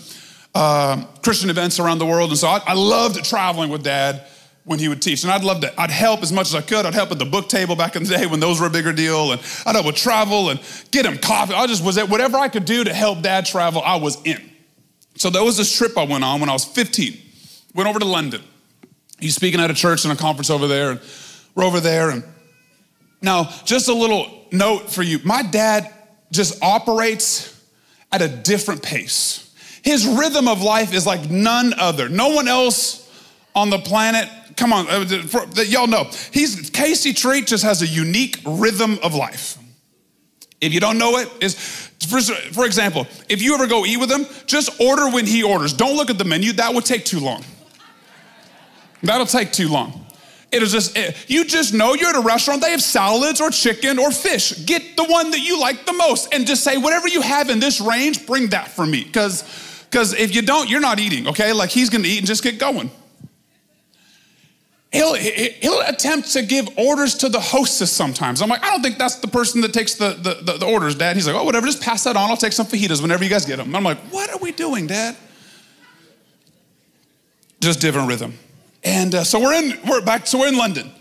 uh, 0.54 1.06
Christian 1.24 1.50
events 1.50 1.80
around 1.80 2.00
the 2.00 2.06
world. 2.06 2.32
And 2.32 2.38
so 2.38 2.50
I, 2.50 2.62
I, 2.68 2.74
loved 2.74 3.24
traveling 3.24 3.70
with 3.70 3.82
dad 3.82 4.26
when 4.66 4.78
he 4.78 4.90
would 4.90 5.02
teach. 5.02 5.24
And 5.24 5.32
I'd 5.32 5.46
love 5.46 5.62
to, 5.62 5.82
I'd 5.82 5.90
help 5.90 6.22
as 6.22 6.34
much 6.34 6.48
as 6.48 6.56
I 6.56 6.60
could. 6.60 6.86
I'd 6.86 6.94
help 6.94 7.14
at 7.14 7.18
the 7.18 7.24
book 7.24 7.48
table 7.48 7.78
back 7.78 7.96
in 7.96 8.04
the 8.04 8.10
day 8.18 8.26
when 8.26 8.42
those 8.42 8.60
were 8.60 8.68
a 8.68 8.70
bigger 8.70 8.92
deal. 8.92 9.32
And 9.32 9.40
I'd 9.66 9.76
help 9.76 9.86
with 9.86 9.96
travel 9.96 10.50
and 10.50 10.60
get 10.92 11.06
him 11.06 11.18
coffee. 11.18 11.54
I 11.54 11.66
just 11.66 11.86
was 11.86 11.98
at 11.98 12.10
whatever 12.10 12.38
I 12.38 12.50
could 12.50 12.66
do 12.66 12.84
to 12.84 12.94
help 12.94 13.22
dad 13.22 13.46
travel, 13.46 13.82
I 13.82 13.96
was 13.96 14.22
in. 14.26 14.52
So 15.16 15.30
there 15.30 15.46
was 15.46 15.56
this 15.56 15.74
trip 15.74 15.98
I 15.98 16.04
went 16.04 16.26
on 16.26 16.42
when 16.42 16.50
I 16.50 16.54
was 16.54 16.66
15. 16.66 17.18
Went 17.74 17.88
over 17.88 18.00
to 18.00 18.06
London. 18.06 18.44
He's 19.22 19.36
speaking 19.36 19.62
at 19.62 19.72
a 19.72 19.74
church 19.74 20.04
and 20.04 20.12
a 20.12 20.18
conference 20.18 20.50
over 20.50 20.68
there. 20.68 20.92
And 20.92 21.00
we're 21.56 21.64
over 21.64 21.80
there 21.80 22.10
and 22.10 22.26
now, 23.22 23.50
just 23.66 23.90
a 23.90 23.94
little 23.94 24.28
note 24.52 24.92
for 24.92 25.04
you 25.04 25.20
my 25.24 25.44
dad 25.44 25.94
just 26.32 26.62
operates 26.64 27.56
at 28.12 28.22
a 28.22 28.28
different 28.28 28.82
pace. 28.82 29.46
His 29.84 30.08
rhythm 30.08 30.48
of 30.48 30.62
life 30.62 30.94
is 30.94 31.06
like 31.06 31.30
none 31.30 31.74
other. 31.78 32.10
No 32.10 32.30
one 32.30 32.48
else 32.48 33.10
on 33.56 33.70
the 33.70 33.80
planet, 33.80 34.30
come 34.56 34.74
on, 34.74 34.88
uh, 34.88 35.06
y'all 35.64 35.88
know, 35.88 36.10
he's, 36.32 36.70
Casey 36.70 37.14
Treat 37.14 37.48
just 37.48 37.64
has 37.64 37.82
a 37.82 37.88
unique 37.88 38.40
rhythm 38.46 39.00
of 39.04 39.16
life. 39.16 39.58
If 40.62 40.74
you 40.74 40.80
don't 40.80 40.98
know 40.98 41.18
it, 41.18 41.30
is 41.42 41.56
for, 41.56 42.20
for 42.22 42.66
example, 42.66 43.08
if 43.30 43.42
you 43.42 43.54
ever 43.56 43.68
go 43.68 43.86
eat 43.86 43.98
with 43.98 44.12
him, 44.12 44.26
just 44.46 44.80
order 44.80 45.10
when 45.10 45.26
he 45.26 45.44
orders. 45.44 45.74
Don't 45.74 45.96
look 45.96 46.10
at 46.10 46.18
the 46.18 46.26
menu, 46.26 46.54
that 46.54 46.74
would 46.74 46.86
take 46.86 47.06
too 47.06 47.20
long. 47.20 47.44
That'll 49.02 49.26
take 49.26 49.52
too 49.52 49.70
long. 49.70 50.06
It 50.51 50.63
is 50.63 50.72
just, 50.72 50.98
it, 50.98 51.15
you 51.27 51.46
just 51.46 51.74
know 51.74 51.94
you're 51.94 52.10
at 52.10 52.15
a 52.15 52.22
restaurant, 52.22 52.62
they 52.62 52.72
have 52.72 52.82
salads 52.82 53.39
or 53.39 53.51
chicken 53.51 54.00
or 54.00 54.10
fish. 54.10 54.65
Get 54.65 54.98
the 54.98 55.06
one 55.06 55.29
that 55.32 55.41
you 55.41 55.60
like 55.60 55.86
the 55.86 55.94
most 55.94 56.34
and 56.34 56.48
just 56.48 56.63
say, 56.63 56.77
whatever 56.77 57.08
you 57.08 57.22
have 57.22 57.50
in 57.50 57.60
this 57.60 57.79
range, 57.79 58.25
bring 58.25 58.48
that 58.50 58.70
for 58.70 58.86
me. 58.86 59.03
Because 59.03 59.44
because 59.89 60.13
if 60.13 60.36
you 60.36 60.44
don't, 60.44 60.70
you're 60.70 60.79
not 60.79 61.00
eating, 61.00 61.27
okay? 61.27 61.51
Like 61.51 61.70
he's 61.70 61.89
gonna 61.89 62.08
eat 62.08 62.20
and 62.20 62.27
just 62.27 62.44
get 62.44 62.60
going. 62.60 62.91
He'll, 64.91 65.13
he'll 65.13 65.82
attempt 65.82 66.32
to 66.34 66.41
give 66.41 66.68
orders 66.75 67.13
to 67.15 67.29
the 67.29 67.39
hostess 67.39 67.91
sometimes. 67.91 68.41
I'm 68.41 68.50
like, 68.50 68.63
I 68.63 68.72
don't 68.72 68.82
think 68.82 68.98
that's 68.98 69.15
the 69.18 69.27
person 69.27 69.62
that 69.62 69.72
takes 69.72 69.94
the, 69.96 70.13
the, 70.13 70.41
the, 70.41 70.58
the 70.58 70.65
orders, 70.65 70.96
Dad. 70.96 71.15
He's 71.15 71.27
like, 71.27 71.36
oh, 71.36 71.44
whatever, 71.44 71.68
just 71.68 71.84
pass 71.84 72.06
that 72.06 72.15
on. 72.15 72.29
I'll 72.29 72.38
take 72.38 72.53
some 72.53 72.65
fajitas 72.65 73.00
whenever 73.00 73.24
you 73.24 73.29
guys 73.29 73.46
get 73.46 73.58
them. 73.58 73.75
I'm 73.75 73.84
like, 73.84 74.00
what 74.10 74.32
are 74.32 74.39
we 74.39 74.51
doing, 74.51 74.88
Dad? 74.88 75.15
Just 77.60 77.82
different 77.82 78.08
rhythm. 78.08 78.34
And 79.00 79.15
uh, 79.15 79.24
so 79.24 79.39
we're 79.39 79.53
in, 79.53 79.79
we're 79.88 80.01
back, 80.01 80.27
so 80.27 80.39
we're 80.39 80.50
in 80.50 80.58
London. 80.58 80.91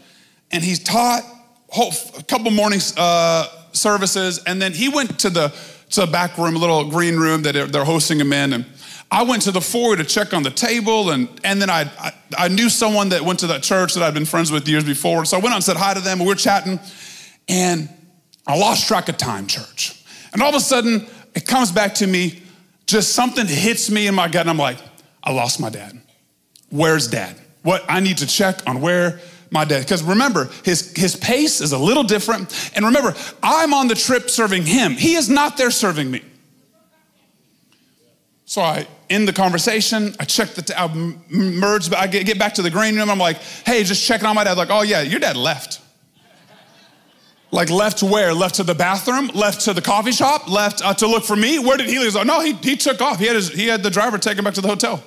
And 0.53 0.63
he's 0.63 0.79
taught 0.79 1.23
whole, 1.69 1.93
a 2.17 2.23
couple 2.23 2.53
morning 2.53 2.79
uh, 2.97 3.49
services. 3.73 4.41
And 4.47 4.63
then 4.63 4.73
he 4.73 4.89
went 4.89 5.19
to 5.19 5.31
the, 5.31 5.49
to 5.91 6.03
the 6.03 6.07
back 6.07 6.39
room, 6.39 6.55
a 6.55 6.61
little 6.61 6.89
green 6.89 7.17
room 7.17 7.43
that 7.43 7.73
they're 7.73 7.85
hosting 7.85 8.21
him 8.21 8.33
in. 8.33 8.53
And 8.53 8.67
I 9.11 9.25
went 9.25 9.43
to 9.43 9.51
the 9.51 9.61
foyer 9.61 9.97
to 9.97 10.05
check 10.05 10.33
on 10.33 10.45
the 10.45 10.51
table. 10.51 11.11
And, 11.11 11.29
and 11.43 11.61
then 11.61 11.71
I, 11.71 11.91
I, 11.99 12.13
I 12.39 12.47
knew 12.47 12.69
someone 12.69 13.09
that 13.09 13.23
went 13.23 13.41
to 13.41 13.49
that 13.49 13.65
church 13.65 13.95
that 13.95 14.05
I'd 14.05 14.15
been 14.15 14.27
friends 14.27 14.53
with 14.53 14.69
years 14.69 14.85
before. 14.85 15.25
So 15.25 15.37
I 15.37 15.41
went 15.41 15.51
on 15.51 15.57
and 15.57 15.65
said 15.65 15.77
hi 15.77 15.93
to 15.93 16.01
them. 16.01 16.21
We 16.21 16.27
were 16.27 16.37
chatting. 16.37 16.79
And 17.49 17.89
I 18.47 18.57
lost 18.57 18.87
track 18.87 19.09
of 19.09 19.17
time, 19.17 19.49
church. 19.49 20.05
And 20.33 20.41
all 20.41 20.51
of 20.51 20.55
a 20.55 20.61
sudden, 20.61 21.05
it 21.35 21.49
comes 21.49 21.73
back 21.73 21.97
to 21.97 22.07
me, 22.07 22.43
just 22.87 23.17
something 23.17 23.49
hits 23.49 23.91
me 23.91 24.07
in 24.07 24.15
my 24.15 24.29
gut. 24.29 24.43
And 24.43 24.51
I'm 24.51 24.57
like, 24.57 24.79
I 25.25 25.33
lost 25.33 25.59
my 25.59 25.69
dad. 25.69 26.01
Where's 26.71 27.09
dad? 27.09 27.35
What 27.69 27.85
I 27.87 28.01
need 28.01 28.17
to 28.17 28.27
check 28.27 28.63
on 28.67 28.81
where 28.81 29.21
my 29.51 29.67
dad, 29.67 29.81
because 29.81 30.03
remember, 30.03 30.49
his, 30.65 30.91
his 30.97 31.15
pace 31.15 31.61
is 31.61 31.73
a 31.73 31.79
little 31.79 32.03
different. 32.03 32.73
And 32.75 32.83
remember, 32.83 33.15
I'm 33.43 33.75
on 33.75 33.89
the 33.89 33.95
trip 33.95 34.31
serving 34.31 34.65
him. 34.65 34.93
He 34.93 35.17
is 35.17 35.29
not 35.29 35.59
there 35.59 35.71
serving 35.71 36.11
me. 36.11 36.23
So 38.47 38.63
I 38.63 38.87
end 39.11 39.29
the 39.29 39.35
conversation. 39.35 40.15
I 40.19 40.25
check 40.25 40.55
the, 40.55 40.63
t- 40.63 40.73
I 40.75 40.89
merge, 41.29 41.93
I 41.93 42.07
get 42.07 42.39
back 42.39 42.55
to 42.55 42.63
the 42.63 42.71
green 42.71 42.97
room. 42.97 43.11
I'm 43.11 43.19
like, 43.19 43.37
hey, 43.67 43.85
just 43.85 44.03
checking 44.03 44.27
on 44.27 44.35
my 44.35 44.45
dad. 44.45 44.57
Like, 44.57 44.71
oh 44.71 44.81
yeah, 44.81 45.03
your 45.03 45.21
dad 45.21 45.37
left. 45.37 45.83
Like 47.51 47.69
left 47.69 48.03
where? 48.03 48.33
Left 48.33 48.55
to 48.55 48.63
the 48.63 48.75
bathroom? 48.75 49.27
Left 49.35 49.61
to 49.67 49.75
the 49.75 49.83
coffee 49.83 50.13
shop? 50.13 50.49
Left 50.49 50.83
uh, 50.83 50.95
to 50.95 51.07
look 51.07 51.25
for 51.25 51.37
me? 51.37 51.59
Where 51.59 51.77
did 51.77 51.91
he 51.91 51.99
leave? 51.99 52.17
Oh, 52.17 52.23
no, 52.23 52.41
he, 52.41 52.55
he 52.55 52.77
took 52.77 53.03
off. 53.03 53.19
He 53.19 53.27
had, 53.27 53.37
his, 53.37 53.51
he 53.51 53.67
had 53.67 53.83
the 53.83 53.91
driver 53.91 54.17
take 54.17 54.39
him 54.39 54.45
back 54.45 54.55
to 54.55 54.63
the 54.63 54.69
hotel. 54.69 55.03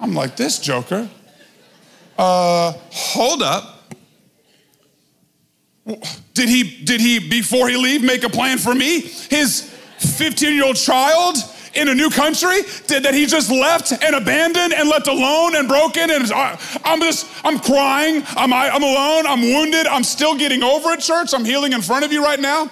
I'm 0.00 0.14
like, 0.14 0.36
this 0.36 0.58
joker 0.58 1.10
uh, 2.18 2.72
hold 2.90 3.42
up. 3.42 3.76
Did 6.34 6.48
he, 6.48 6.84
did 6.84 7.00
he, 7.00 7.18
before 7.18 7.68
he 7.68 7.76
leave, 7.76 8.04
make 8.04 8.22
a 8.22 8.28
plan 8.28 8.58
for 8.58 8.74
me? 8.74 9.00
His 9.00 9.62
15 9.98 10.54
year 10.54 10.64
old 10.66 10.76
child 10.76 11.36
in 11.74 11.88
a 11.88 11.94
new 11.94 12.10
country? 12.10 12.62
Did 12.86 13.04
that 13.04 13.14
he 13.14 13.26
just 13.26 13.50
left 13.50 13.92
and 13.92 14.14
abandoned 14.14 14.74
and 14.74 14.88
left 14.88 15.08
alone 15.08 15.56
and 15.56 15.68
broken 15.68 16.10
and 16.10 16.30
i'm 16.84 17.00
just 17.00 17.26
i'm 17.44 17.58
crying. 17.58 18.22
I'm, 18.30 18.52
I'm 18.52 18.82
alone. 18.82 19.26
I'm 19.26 19.40
wounded. 19.40 19.86
I'm 19.86 20.04
still 20.04 20.36
getting 20.36 20.62
over 20.62 20.90
it 20.90 21.00
church. 21.00 21.32
I'm 21.32 21.44
healing 21.44 21.72
in 21.72 21.82
front 21.82 22.04
of 22.04 22.12
you 22.12 22.22
right 22.22 22.40
now. 22.40 22.70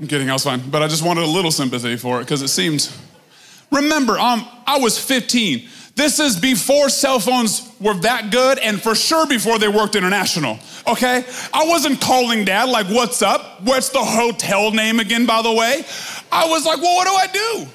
I'm 0.00 0.06
kidding. 0.06 0.30
I 0.30 0.32
was 0.32 0.44
fine. 0.44 0.68
But 0.70 0.82
i 0.82 0.88
just 0.88 1.04
wanted 1.04 1.24
a 1.24 1.30
little 1.30 1.50
sympathy 1.50 1.96
for 1.96 2.20
it 2.20 2.24
because 2.24 2.42
it 2.42 2.48
seemed 2.48 2.90
remember 3.70 4.18
um, 4.18 4.48
i 4.66 4.78
was 4.78 4.98
15 4.98 5.68
this 6.00 6.18
is 6.18 6.40
before 6.40 6.88
cell 6.88 7.20
phones 7.20 7.70
were 7.78 7.92
that 7.92 8.30
good 8.30 8.58
and 8.58 8.80
for 8.80 8.94
sure 8.94 9.26
before 9.26 9.58
they 9.58 9.68
worked 9.68 9.94
international, 9.96 10.58
okay? 10.88 11.26
I 11.52 11.66
wasn't 11.66 12.00
calling 12.00 12.46
dad 12.46 12.70
like, 12.70 12.86
what's 12.86 13.20
up? 13.20 13.60
What's 13.60 13.90
the 13.90 14.02
hotel 14.02 14.70
name 14.70 14.98
again, 14.98 15.26
by 15.26 15.42
the 15.42 15.52
way? 15.52 15.84
I 16.32 16.48
was 16.48 16.64
like, 16.64 16.78
well, 16.78 16.94
what 16.96 17.06
do 17.06 17.12
I 17.12 17.26
do? 17.26 17.70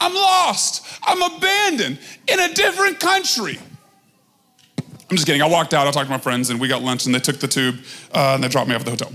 I'm 0.00 0.14
lost. 0.14 0.86
I'm 1.02 1.20
abandoned 1.22 1.98
in 2.28 2.38
a 2.38 2.54
different 2.54 3.00
country. 3.00 3.58
I'm 4.78 5.16
just 5.16 5.26
kidding. 5.26 5.42
I 5.42 5.48
walked 5.48 5.74
out, 5.74 5.88
I 5.88 5.90
talked 5.90 6.06
to 6.06 6.12
my 6.12 6.18
friends, 6.18 6.50
and 6.50 6.60
we 6.60 6.68
got 6.68 6.82
lunch, 6.82 7.06
and 7.06 7.12
they 7.12 7.18
took 7.18 7.40
the 7.40 7.48
tube 7.48 7.80
uh, 8.14 8.34
and 8.34 8.44
they 8.44 8.48
dropped 8.48 8.68
me 8.68 8.76
off 8.76 8.82
at 8.82 8.84
the 8.84 8.92
hotel. 8.92 9.12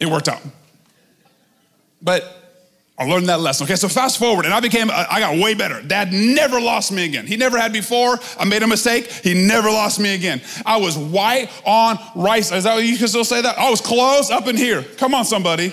it 0.00 0.06
worked 0.06 0.28
out. 0.28 0.42
But 2.02 2.41
I 2.98 3.04
learned 3.04 3.28
that 3.28 3.40
lesson. 3.40 3.64
Okay, 3.64 3.74
so 3.76 3.88
fast 3.88 4.18
forward, 4.18 4.44
and 4.44 4.52
I 4.52 4.60
became, 4.60 4.90
uh, 4.90 5.06
I 5.10 5.18
got 5.18 5.38
way 5.38 5.54
better. 5.54 5.82
Dad 5.82 6.12
never 6.12 6.60
lost 6.60 6.92
me 6.92 7.04
again. 7.04 7.26
He 7.26 7.36
never 7.36 7.58
had 7.58 7.72
before. 7.72 8.18
I 8.38 8.44
made 8.44 8.62
a 8.62 8.66
mistake. 8.66 9.10
He 9.10 9.34
never 9.34 9.70
lost 9.70 9.98
me 9.98 10.14
again. 10.14 10.42
I 10.66 10.76
was 10.76 10.96
white 10.98 11.50
on 11.64 11.98
rice. 12.14 12.52
Is 12.52 12.64
that 12.64 12.74
what 12.74 12.84
you 12.84 12.98
can 12.98 13.08
still 13.08 13.24
say 13.24 13.40
that? 13.40 13.58
I 13.58 13.70
was 13.70 13.80
close 13.80 14.30
up 14.30 14.46
in 14.46 14.56
here. 14.56 14.82
Come 14.82 15.14
on, 15.14 15.24
somebody. 15.24 15.72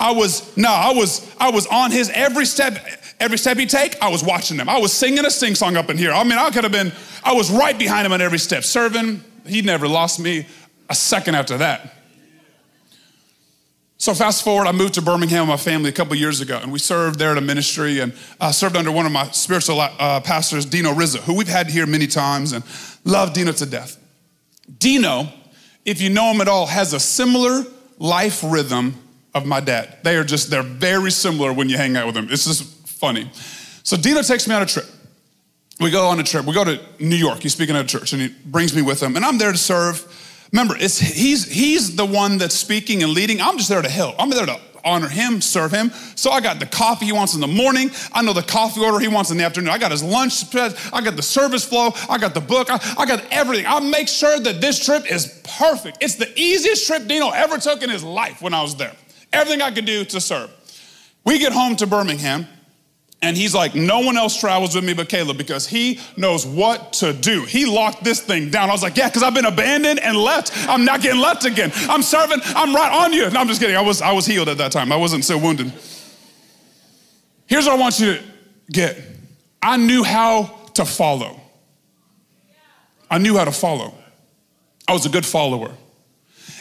I 0.00 0.12
was, 0.12 0.56
no, 0.56 0.70
I 0.70 0.92
was, 0.92 1.34
I 1.38 1.50
was 1.50 1.66
on 1.66 1.90
his 1.90 2.08
every 2.10 2.46
step, 2.46 2.84
every 3.18 3.36
step 3.36 3.56
he 3.56 3.66
take, 3.66 4.00
I 4.00 4.08
was 4.08 4.22
watching 4.22 4.56
him. 4.56 4.68
I 4.68 4.78
was 4.78 4.92
singing 4.92 5.26
a 5.26 5.30
sing 5.30 5.54
song 5.54 5.76
up 5.76 5.90
in 5.90 5.98
here. 5.98 6.12
I 6.12 6.22
mean, 6.22 6.38
I 6.38 6.50
could 6.50 6.64
have 6.64 6.72
been, 6.72 6.92
I 7.24 7.34
was 7.34 7.50
right 7.50 7.76
behind 7.76 8.06
him 8.06 8.12
on 8.12 8.20
every 8.20 8.38
step, 8.38 8.64
serving. 8.64 9.22
He 9.46 9.60
never 9.60 9.88
lost 9.88 10.20
me 10.20 10.46
a 10.88 10.94
second 10.94 11.34
after 11.34 11.58
that. 11.58 11.94
So 14.00 14.14
fast 14.14 14.44
forward, 14.44 14.68
I 14.68 14.72
moved 14.72 14.94
to 14.94 15.02
Birmingham 15.02 15.48
with 15.48 15.48
my 15.48 15.56
family 15.56 15.90
a 15.90 15.92
couple 15.92 16.14
years 16.14 16.40
ago, 16.40 16.60
and 16.62 16.70
we 16.70 16.78
served 16.78 17.18
there 17.18 17.32
at 17.32 17.36
a 17.36 17.40
ministry 17.40 17.98
and 17.98 18.14
I 18.40 18.52
served 18.52 18.76
under 18.76 18.92
one 18.92 19.06
of 19.06 19.12
my 19.12 19.24
spiritual 19.32 19.80
uh, 19.80 20.20
pastors, 20.20 20.64
Dino 20.64 20.94
Rizzo, 20.94 21.18
who 21.18 21.34
we've 21.34 21.48
had 21.48 21.68
here 21.68 21.84
many 21.84 22.06
times 22.06 22.52
and 22.52 22.62
love 23.04 23.32
Dino 23.32 23.50
to 23.50 23.66
death. 23.66 23.98
Dino, 24.78 25.28
if 25.84 26.00
you 26.00 26.10
know 26.10 26.30
him 26.30 26.40
at 26.40 26.46
all, 26.46 26.66
has 26.66 26.92
a 26.92 27.00
similar 27.00 27.64
life 27.98 28.44
rhythm 28.46 28.94
of 29.34 29.46
my 29.46 29.58
dad. 29.58 29.98
They 30.04 30.16
are 30.16 30.24
just, 30.24 30.48
they're 30.48 30.62
very 30.62 31.10
similar 31.10 31.52
when 31.52 31.68
you 31.68 31.76
hang 31.76 31.96
out 31.96 32.06
with 32.06 32.14
them. 32.14 32.28
It's 32.30 32.44
just 32.44 32.62
funny. 32.86 33.28
So 33.82 33.96
Dino 33.96 34.22
takes 34.22 34.46
me 34.46 34.54
on 34.54 34.62
a 34.62 34.66
trip. 34.66 34.86
We 35.80 35.90
go 35.90 36.06
on 36.06 36.20
a 36.20 36.24
trip. 36.24 36.44
We 36.44 36.54
go 36.54 36.62
to 36.62 36.80
New 37.00 37.16
York. 37.16 37.40
He's 37.40 37.52
speaking 37.52 37.74
at 37.74 37.84
a 37.84 37.88
church 37.88 38.12
and 38.12 38.22
he 38.22 38.28
brings 38.44 38.76
me 38.76 38.82
with 38.82 39.02
him. 39.02 39.16
And 39.16 39.24
I'm 39.24 39.38
there 39.38 39.50
to 39.50 39.58
serve. 39.58 40.04
Remember, 40.52 40.74
it's, 40.78 40.98
he's, 40.98 41.50
he's 41.50 41.96
the 41.96 42.06
one 42.06 42.38
that's 42.38 42.54
speaking 42.54 43.02
and 43.02 43.12
leading. 43.12 43.40
I'm 43.40 43.58
just 43.58 43.68
there 43.68 43.82
to 43.82 43.88
help. 43.88 44.14
I'm 44.18 44.30
there 44.30 44.46
to 44.46 44.58
honor 44.84 45.08
him, 45.08 45.40
serve 45.40 45.72
him. 45.72 45.90
So 46.14 46.30
I 46.30 46.40
got 46.40 46.58
the 46.58 46.66
coffee 46.66 47.06
he 47.06 47.12
wants 47.12 47.34
in 47.34 47.40
the 47.40 47.46
morning. 47.46 47.90
I 48.12 48.22
know 48.22 48.32
the 48.32 48.42
coffee 48.42 48.80
order 48.80 48.98
he 48.98 49.08
wants 49.08 49.30
in 49.30 49.36
the 49.36 49.44
afternoon. 49.44 49.70
I 49.70 49.78
got 49.78 49.90
his 49.90 50.02
lunch. 50.02 50.54
I 50.54 51.00
got 51.02 51.16
the 51.16 51.22
service 51.22 51.64
flow. 51.64 51.90
I 52.08 52.18
got 52.18 52.34
the 52.34 52.40
book. 52.40 52.70
I, 52.70 52.78
I 52.96 53.06
got 53.06 53.24
everything. 53.30 53.66
I 53.66 53.80
make 53.80 54.08
sure 54.08 54.38
that 54.40 54.60
this 54.60 54.84
trip 54.84 55.10
is 55.10 55.42
perfect. 55.58 55.98
It's 56.00 56.14
the 56.14 56.32
easiest 56.38 56.86
trip 56.86 57.06
Dino 57.06 57.30
ever 57.30 57.58
took 57.58 57.82
in 57.82 57.90
his 57.90 58.04
life 58.04 58.40
when 58.40 58.54
I 58.54 58.62
was 58.62 58.76
there. 58.76 58.94
Everything 59.32 59.60
I 59.60 59.70
could 59.70 59.84
do 59.84 60.04
to 60.06 60.20
serve. 60.20 60.50
We 61.24 61.38
get 61.38 61.52
home 61.52 61.76
to 61.76 61.86
Birmingham. 61.86 62.46
And 63.20 63.36
he's 63.36 63.52
like, 63.52 63.74
no 63.74 64.00
one 64.00 64.16
else 64.16 64.38
travels 64.38 64.76
with 64.76 64.84
me 64.84 64.94
but 64.94 65.08
Caleb 65.08 65.38
because 65.38 65.66
he 65.66 65.98
knows 66.16 66.46
what 66.46 66.92
to 66.94 67.12
do. 67.12 67.44
He 67.44 67.66
locked 67.66 68.04
this 68.04 68.20
thing 68.20 68.48
down. 68.50 68.70
I 68.70 68.72
was 68.72 68.82
like, 68.82 68.96
yeah, 68.96 69.08
because 69.08 69.24
I've 69.24 69.34
been 69.34 69.44
abandoned 69.44 69.98
and 69.98 70.16
left. 70.16 70.52
I'm 70.68 70.84
not 70.84 71.02
getting 71.02 71.20
left 71.20 71.44
again. 71.44 71.72
I'm 71.88 72.02
serving. 72.02 72.38
I'm 72.44 72.74
right 72.74 72.92
on 72.92 73.12
you. 73.12 73.28
No, 73.30 73.40
I'm 73.40 73.48
just 73.48 73.60
kidding. 73.60 73.74
I 73.74 73.80
was, 73.80 74.00
I 74.00 74.12
was 74.12 74.24
healed 74.24 74.48
at 74.48 74.58
that 74.58 74.70
time. 74.70 74.92
I 74.92 74.96
wasn't 74.96 75.24
so 75.24 75.36
wounded. 75.36 75.72
Here's 77.46 77.66
what 77.66 77.74
I 77.74 77.80
want 77.80 77.98
you 77.98 78.14
to 78.14 78.22
get. 78.70 79.02
I 79.60 79.78
knew 79.78 80.04
how 80.04 80.54
to 80.74 80.84
follow. 80.84 81.40
I 83.10 83.18
knew 83.18 83.36
how 83.36 83.44
to 83.44 83.52
follow. 83.52 83.94
I 84.86 84.92
was 84.92 85.06
a 85.06 85.08
good 85.08 85.26
follower. 85.26 85.72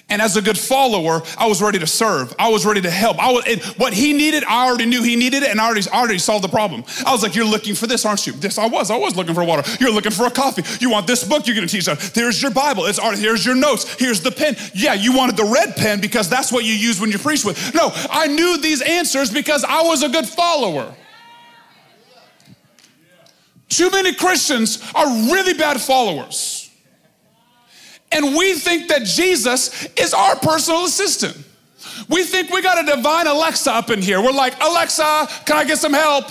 And 0.09 0.21
as 0.21 0.37
a 0.37 0.41
good 0.41 0.57
follower, 0.57 1.21
I 1.37 1.47
was 1.47 1.61
ready 1.61 1.79
to 1.79 1.87
serve. 1.87 2.33
I 2.39 2.47
was 2.47 2.65
ready 2.65 2.79
to 2.79 2.89
help. 2.89 3.19
I 3.19 3.29
was, 3.31 3.45
what 3.77 3.93
he 3.93 4.13
needed, 4.13 4.45
I 4.45 4.65
already 4.65 4.85
knew 4.85 5.03
he 5.03 5.17
needed 5.17 5.43
it, 5.43 5.49
and 5.49 5.59
I 5.59 5.65
already, 5.65 5.89
already 5.89 6.17
solved 6.17 6.45
the 6.45 6.49
problem. 6.49 6.85
I 7.05 7.11
was 7.11 7.23
like, 7.23 7.35
"You're 7.35 7.45
looking 7.45 7.75
for 7.75 7.87
this, 7.87 8.05
aren't 8.05 8.25
you?" 8.25 8.31
This 8.31 8.57
I 8.57 8.67
was. 8.67 8.89
I 8.89 8.95
was 8.95 9.17
looking 9.17 9.35
for 9.35 9.43
water. 9.43 9.69
You're 9.81 9.91
looking 9.91 10.13
for 10.13 10.25
a 10.25 10.31
coffee. 10.31 10.63
You 10.79 10.89
want 10.89 11.07
this 11.07 11.25
book? 11.25 11.45
You're 11.45 11.57
going 11.57 11.67
to 11.67 11.71
teach 11.71 11.89
us. 11.89 12.13
Here's 12.13 12.41
your 12.41 12.51
Bible. 12.51 12.85
It's 12.85 12.99
already, 12.99 13.21
here's 13.21 13.45
your 13.45 13.55
notes. 13.55 13.95
Here's 13.99 14.21
the 14.21 14.31
pen. 14.31 14.55
Yeah, 14.73 14.93
you 14.93 15.13
wanted 15.13 15.35
the 15.35 15.43
red 15.43 15.75
pen 15.75 15.99
because 15.99 16.29
that's 16.29 16.53
what 16.53 16.63
you 16.63 16.73
use 16.73 17.01
when 17.01 17.11
you 17.11 17.19
preach 17.19 17.43
with. 17.43 17.75
No, 17.75 17.91
I 18.09 18.27
knew 18.27 18.57
these 18.57 18.81
answers 18.81 19.29
because 19.29 19.65
I 19.65 19.81
was 19.81 20.03
a 20.03 20.09
good 20.09 20.25
follower. 20.27 20.95
Too 23.67 23.91
many 23.91 24.13
Christians 24.13 24.81
are 24.95 25.07
really 25.31 25.53
bad 25.53 25.81
followers. 25.81 26.66
And 28.11 28.35
we 28.35 28.53
think 28.53 28.87
that 28.89 29.03
Jesus 29.03 29.85
is 29.95 30.13
our 30.13 30.35
personal 30.37 30.85
assistant. 30.85 31.37
We 32.09 32.23
think 32.23 32.51
we 32.51 32.61
got 32.61 32.81
a 32.81 32.95
divine 32.95 33.27
Alexa 33.27 33.71
up 33.71 33.89
in 33.89 34.01
here. 34.01 34.21
We're 34.21 34.31
like, 34.31 34.61
Alexa, 34.61 35.27
can 35.45 35.57
I 35.57 35.65
get 35.65 35.77
some 35.77 35.93
help? 35.93 36.25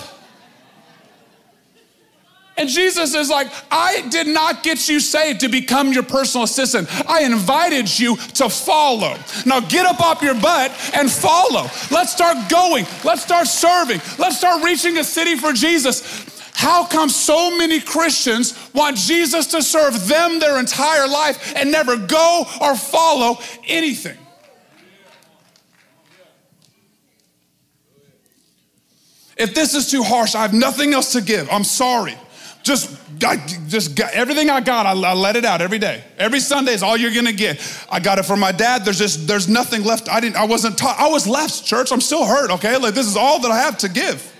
And 2.57 2.67
Jesus 2.67 3.13
is 3.13 3.29
like, 3.29 3.47
I 3.69 4.01
did 4.09 4.25
not 4.25 4.63
get 4.63 4.89
you 4.89 4.99
saved 4.99 5.41
to 5.41 5.47
become 5.47 5.93
your 5.93 6.01
personal 6.01 6.43
assistant. 6.43 6.89
I 7.07 7.21
invited 7.21 7.99
you 7.99 8.17
to 8.17 8.49
follow. 8.49 9.15
Now 9.45 9.59
get 9.59 9.85
up 9.85 10.01
off 10.01 10.23
your 10.23 10.33
butt 10.33 10.71
and 10.95 11.11
follow. 11.11 11.69
Let's 11.91 12.11
start 12.11 12.49
going. 12.49 12.87
Let's 13.03 13.21
start 13.21 13.45
serving. 13.45 14.01
Let's 14.17 14.39
start 14.39 14.63
reaching 14.63 14.97
a 14.97 15.03
city 15.03 15.35
for 15.35 15.53
Jesus. 15.53 16.25
How 16.57 16.87
come 16.87 17.07
so 17.07 17.55
many 17.55 17.79
Christians 17.79 18.57
want 18.73 18.97
Jesus 18.97 19.45
to 19.47 19.61
serve 19.61 20.07
them 20.07 20.39
their 20.39 20.57
entire 20.57 21.07
life 21.07 21.53
and 21.55 21.71
never 21.71 21.95
go 21.95 22.45
or 22.59 22.75
follow 22.75 23.37
anything? 23.67 24.17
If 29.37 29.53
this 29.53 29.75
is 29.75 29.91
too 29.91 30.01
harsh, 30.01 30.33
I 30.33 30.41
have 30.41 30.55
nothing 30.55 30.95
else 30.95 31.11
to 31.11 31.21
give. 31.21 31.47
I'm 31.51 31.63
sorry. 31.63 32.17
Just, 32.63 32.91
I, 33.23 33.37
just 33.67 33.95
got, 33.95 34.13
everything 34.13 34.49
I 34.49 34.59
got, 34.59 34.87
I, 34.87 34.93
I 34.93 35.13
let 35.13 35.35
it 35.35 35.45
out 35.45 35.61
every 35.61 35.77
day. 35.77 36.03
Every 36.17 36.39
Sunday 36.39 36.73
is 36.73 36.81
all 36.81 36.97
you're 36.97 37.13
gonna 37.13 37.33
get. 37.33 37.61
I 37.91 37.99
got 37.99 38.17
it 38.17 38.23
from 38.23 38.39
my 38.39 38.51
dad. 38.51 38.83
There's 38.83 38.97
just, 38.97 39.27
there's 39.27 39.47
nothing 39.47 39.83
left. 39.83 40.09
I 40.09 40.19
didn't, 40.19 40.37
I 40.37 40.45
wasn't 40.45 40.75
taught. 40.75 40.99
I 40.99 41.07
was 41.07 41.27
left, 41.27 41.65
church. 41.65 41.91
I'm 41.91 42.01
still 42.01 42.25
hurt. 42.25 42.49
Okay, 42.49 42.77
like 42.77 42.95
this 42.95 43.05
is 43.05 43.15
all 43.15 43.39
that 43.41 43.51
I 43.51 43.59
have 43.59 43.77
to 43.77 43.89
give. 43.89 44.33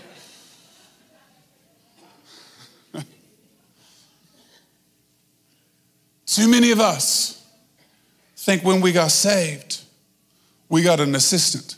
Too 6.27 6.47
many 6.47 6.71
of 6.71 6.79
us 6.79 7.43
think 8.35 8.63
when 8.63 8.81
we 8.81 8.91
got 8.91 9.11
saved, 9.11 9.81
we 10.69 10.83
got 10.83 10.99
an 10.99 11.15
assistant 11.15 11.75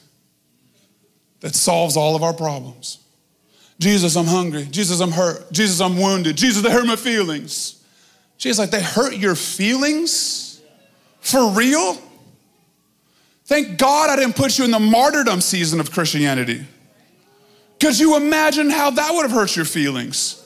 that 1.40 1.56
solves 1.56 1.96
all 1.96 2.16
of 2.16 2.24
our 2.24 2.34
problems. 2.34 2.98
Jesus, 3.80 4.18
I'm 4.18 4.26
hungry. 4.26 4.66
Jesus, 4.66 5.00
I'm 5.00 5.12
hurt. 5.12 5.52
Jesus, 5.52 5.80
I'm 5.80 5.98
wounded. 5.98 6.36
Jesus, 6.36 6.62
they 6.62 6.72
hurt 6.72 6.86
my 6.86 6.98
feelings. 6.98 7.82
Jesus, 8.38 8.60
like, 8.60 8.72
they 8.72 8.82
hurt 8.82 9.16
your 9.16 9.36
feelings? 9.36 10.62
For 11.22 11.52
real? 11.52 11.98
Thank 13.46 13.78
God 13.78 14.10
I 14.10 14.16
didn't 14.16 14.36
put 14.36 14.58
you 14.58 14.66
in 14.66 14.72
the 14.72 14.80
martyrdom 14.80 15.42
season 15.42 15.80
of 15.80 15.92
Christianity. 15.92 16.66
Could 17.80 17.98
you 17.98 18.18
imagine 18.18 18.70
how 18.70 18.90
that 18.92 19.14
would 19.14 19.24
have 19.24 19.32
hurt 19.32 19.56
your 19.56 19.66
feelings? 19.66 20.46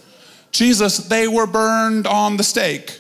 Jesus, 0.51 0.97
they 0.97 1.27
were 1.27 1.47
burned 1.47 2.05
on 2.05 2.37
the 2.37 2.43
stake. 2.43 2.99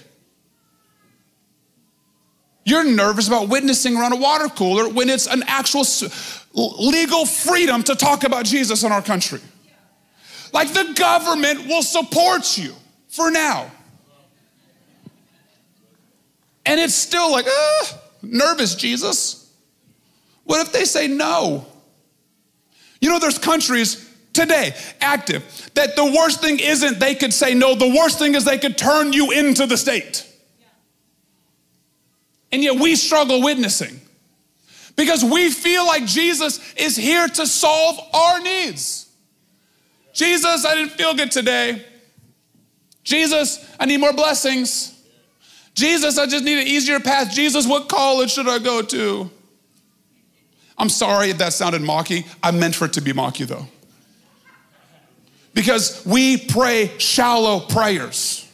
You're 2.65 2.83
nervous 2.83 3.27
about 3.27 3.49
witnessing 3.49 3.97
around 3.97 4.13
a 4.13 4.17
water 4.17 4.47
cooler 4.47 4.87
when 4.87 5.09
it's 5.09 5.27
an 5.27 5.43
actual 5.47 5.83
legal 6.53 7.25
freedom 7.25 7.83
to 7.83 7.95
talk 7.95 8.23
about 8.23 8.45
Jesus 8.45 8.83
in 8.83 8.91
our 8.91 9.01
country. 9.01 9.39
Like 10.53 10.71
the 10.71 10.93
government 10.95 11.67
will 11.67 11.81
support 11.81 12.57
you 12.57 12.73
for 13.09 13.31
now. 13.31 13.71
And 16.65 16.79
it's 16.79 16.93
still 16.93 17.31
like, 17.31 17.45
ah, 17.47 17.99
nervous, 18.21 18.75
Jesus. 18.75 19.51
What 20.45 20.65
if 20.65 20.71
they 20.71 20.85
say 20.85 21.07
no? 21.07 21.65
You 23.01 23.09
know, 23.09 23.19
there's 23.19 23.37
countries 23.37 24.09
today, 24.31 24.73
active, 25.01 25.69
that 25.73 25.95
the 25.95 26.05
worst 26.05 26.41
thing 26.41 26.59
isn't 26.59 26.99
they 26.99 27.15
could 27.15 27.33
say 27.33 27.53
no, 27.53 27.75
the 27.75 27.89
worst 27.89 28.19
thing 28.19 28.35
is 28.35 28.45
they 28.45 28.57
could 28.57 28.77
turn 28.77 29.11
you 29.11 29.31
into 29.31 29.65
the 29.65 29.77
state. 29.77 30.29
And 32.53 32.63
yet 32.63 32.79
we 32.79 32.95
struggle 32.95 33.41
witnessing 33.41 33.99
because 34.95 35.23
we 35.23 35.49
feel 35.49 35.87
like 35.87 36.05
Jesus 36.05 36.73
is 36.75 36.95
here 36.95 37.27
to 37.27 37.47
solve 37.47 37.99
our 38.13 38.39
needs. 38.41 39.11
Jesus, 40.13 40.63
I 40.63 40.75
didn't 40.75 40.91
feel 40.91 41.15
good 41.15 41.31
today. 41.31 41.83
Jesus, 43.03 43.67
I 43.79 43.87
need 43.87 43.97
more 43.97 44.13
blessings. 44.13 44.91
Jesus, 45.73 46.19
I 46.19 46.27
just 46.27 46.45
need 46.45 46.61
an 46.61 46.67
easier 46.67 46.99
path. 46.99 47.31
Jesus, 47.31 47.65
what 47.65 47.89
college 47.89 48.31
should 48.31 48.47
I 48.47 48.59
go 48.59 48.83
to? 48.83 49.31
I'm 50.77 50.89
sorry 50.89 51.31
if 51.31 51.39
that 51.39 51.53
sounded 51.53 51.81
mocky. 51.81 52.23
I 52.43 52.51
meant 52.51 52.75
for 52.75 52.85
it 52.85 52.93
to 52.93 53.01
be 53.01 53.13
mocky 53.13 53.45
though. 53.45 53.67
Because 55.55 56.05
we 56.05 56.37
pray 56.37 56.91
shallow 56.99 57.61
prayers. 57.61 58.47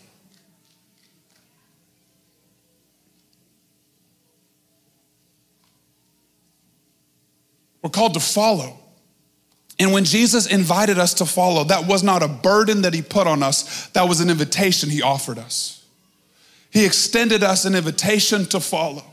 We're 7.81 7.89
called 7.89 8.13
to 8.15 8.19
follow. 8.19 8.77
And 9.79 9.93
when 9.93 10.03
Jesus 10.03 10.45
invited 10.45 10.99
us 10.99 11.13
to 11.15 11.25
follow, 11.25 11.63
that 11.65 11.87
was 11.87 12.03
not 12.03 12.21
a 12.21 12.27
burden 12.27 12.81
that 12.81 12.93
he 12.93 13.01
put 13.01 13.27
on 13.27 13.41
us, 13.41 13.87
that 13.89 14.09
was 14.09 14.19
an 14.19 14.29
invitation 14.29 14.89
he 14.89 15.01
offered 15.01 15.37
us. 15.37 15.85
He 16.69 16.85
extended 16.85 17.43
us 17.43 17.65
an 17.65 17.75
invitation 17.75 18.45
to 18.47 18.59
follow. 18.59 19.03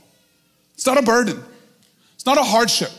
It's 0.74 0.87
not 0.87 0.98
a 0.98 1.02
burden, 1.02 1.42
it's 2.14 2.26
not 2.26 2.38
a 2.38 2.42
hardship. 2.42 2.90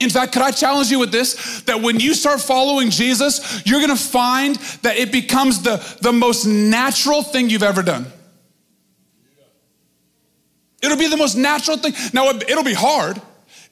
In 0.00 0.10
fact, 0.10 0.32
could 0.32 0.42
I 0.42 0.52
challenge 0.52 0.90
you 0.90 1.00
with 1.00 1.10
this? 1.10 1.62
That 1.62 1.82
when 1.82 1.98
you 1.98 2.14
start 2.14 2.40
following 2.40 2.90
Jesus, 2.90 3.62
you're 3.66 3.80
gonna 3.80 3.96
find 3.96 4.54
that 4.82 4.96
it 4.96 5.10
becomes 5.10 5.62
the, 5.62 5.84
the 6.02 6.12
most 6.12 6.46
natural 6.46 7.22
thing 7.22 7.50
you've 7.50 7.64
ever 7.64 7.82
done. 7.82 8.06
It'll 10.80 10.96
be 10.96 11.08
the 11.08 11.16
most 11.16 11.34
natural 11.34 11.76
thing. 11.76 11.94
Now, 12.12 12.28
it'll 12.28 12.62
be 12.62 12.74
hard. 12.74 13.20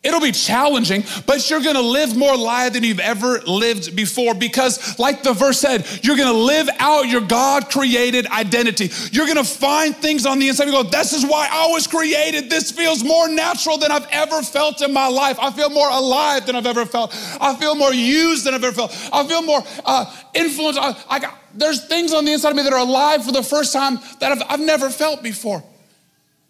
It'll 0.02 0.20
be 0.20 0.30
challenging, 0.30 1.02
but 1.26 1.50
you're 1.50 1.62
gonna 1.62 1.80
live 1.80 2.16
more 2.16 2.36
life 2.36 2.74
than 2.74 2.84
you've 2.84 3.00
ever 3.00 3.40
lived 3.40 3.96
before 3.96 4.34
because, 4.34 4.98
like 5.00 5.24
the 5.24 5.32
verse 5.32 5.58
said, 5.58 5.84
you're 6.02 6.16
gonna 6.16 6.32
live 6.32 6.68
out 6.78 7.08
your 7.08 7.22
God 7.22 7.68
created 7.70 8.26
identity. 8.28 8.90
You're 9.10 9.26
gonna 9.26 9.42
find 9.42 9.96
things 9.96 10.24
on 10.24 10.38
the 10.38 10.48
inside. 10.48 10.66
You 10.66 10.72
go, 10.72 10.84
This 10.84 11.12
is 11.12 11.26
why 11.26 11.48
I 11.50 11.68
was 11.72 11.88
created. 11.88 12.48
This 12.48 12.70
feels 12.70 13.02
more 13.02 13.28
natural 13.28 13.78
than 13.78 13.90
I've 13.90 14.06
ever 14.12 14.42
felt 14.42 14.80
in 14.80 14.92
my 14.92 15.08
life. 15.08 15.38
I 15.40 15.50
feel 15.50 15.70
more 15.70 15.90
alive 15.90 16.46
than 16.46 16.54
I've 16.54 16.66
ever 16.66 16.86
felt. 16.86 17.12
I 17.40 17.56
feel 17.56 17.74
more 17.74 17.92
used 17.92 18.44
than 18.44 18.54
I've 18.54 18.62
ever 18.62 18.76
felt. 18.76 19.10
I 19.12 19.26
feel 19.26 19.42
more 19.42 19.62
uh, 19.84 20.14
influenced. 20.34 20.78
I, 20.78 20.94
I 21.08 21.18
got, 21.18 21.36
there's 21.52 21.84
things 21.86 22.12
on 22.12 22.24
the 22.24 22.32
inside 22.32 22.50
of 22.50 22.56
me 22.56 22.62
that 22.62 22.72
are 22.72 22.78
alive 22.78 23.24
for 23.24 23.32
the 23.32 23.42
first 23.42 23.72
time 23.72 23.98
that 24.20 24.30
I've, 24.30 24.42
I've 24.48 24.60
never 24.60 24.88
felt 24.88 25.22
before 25.22 25.64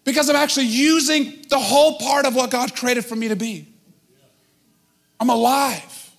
because 0.07 0.29
I'm 0.29 0.37
actually 0.37 0.67
using 0.67 1.43
the 1.49 1.59
whole 1.59 1.97
part 1.97 2.25
of 2.25 2.33
what 2.33 2.49
God 2.49 2.73
created 2.73 3.03
for 3.03 3.17
me 3.17 3.27
to 3.27 3.35
be. 3.35 3.67
I'm 5.19 5.29
alive. 5.29 6.11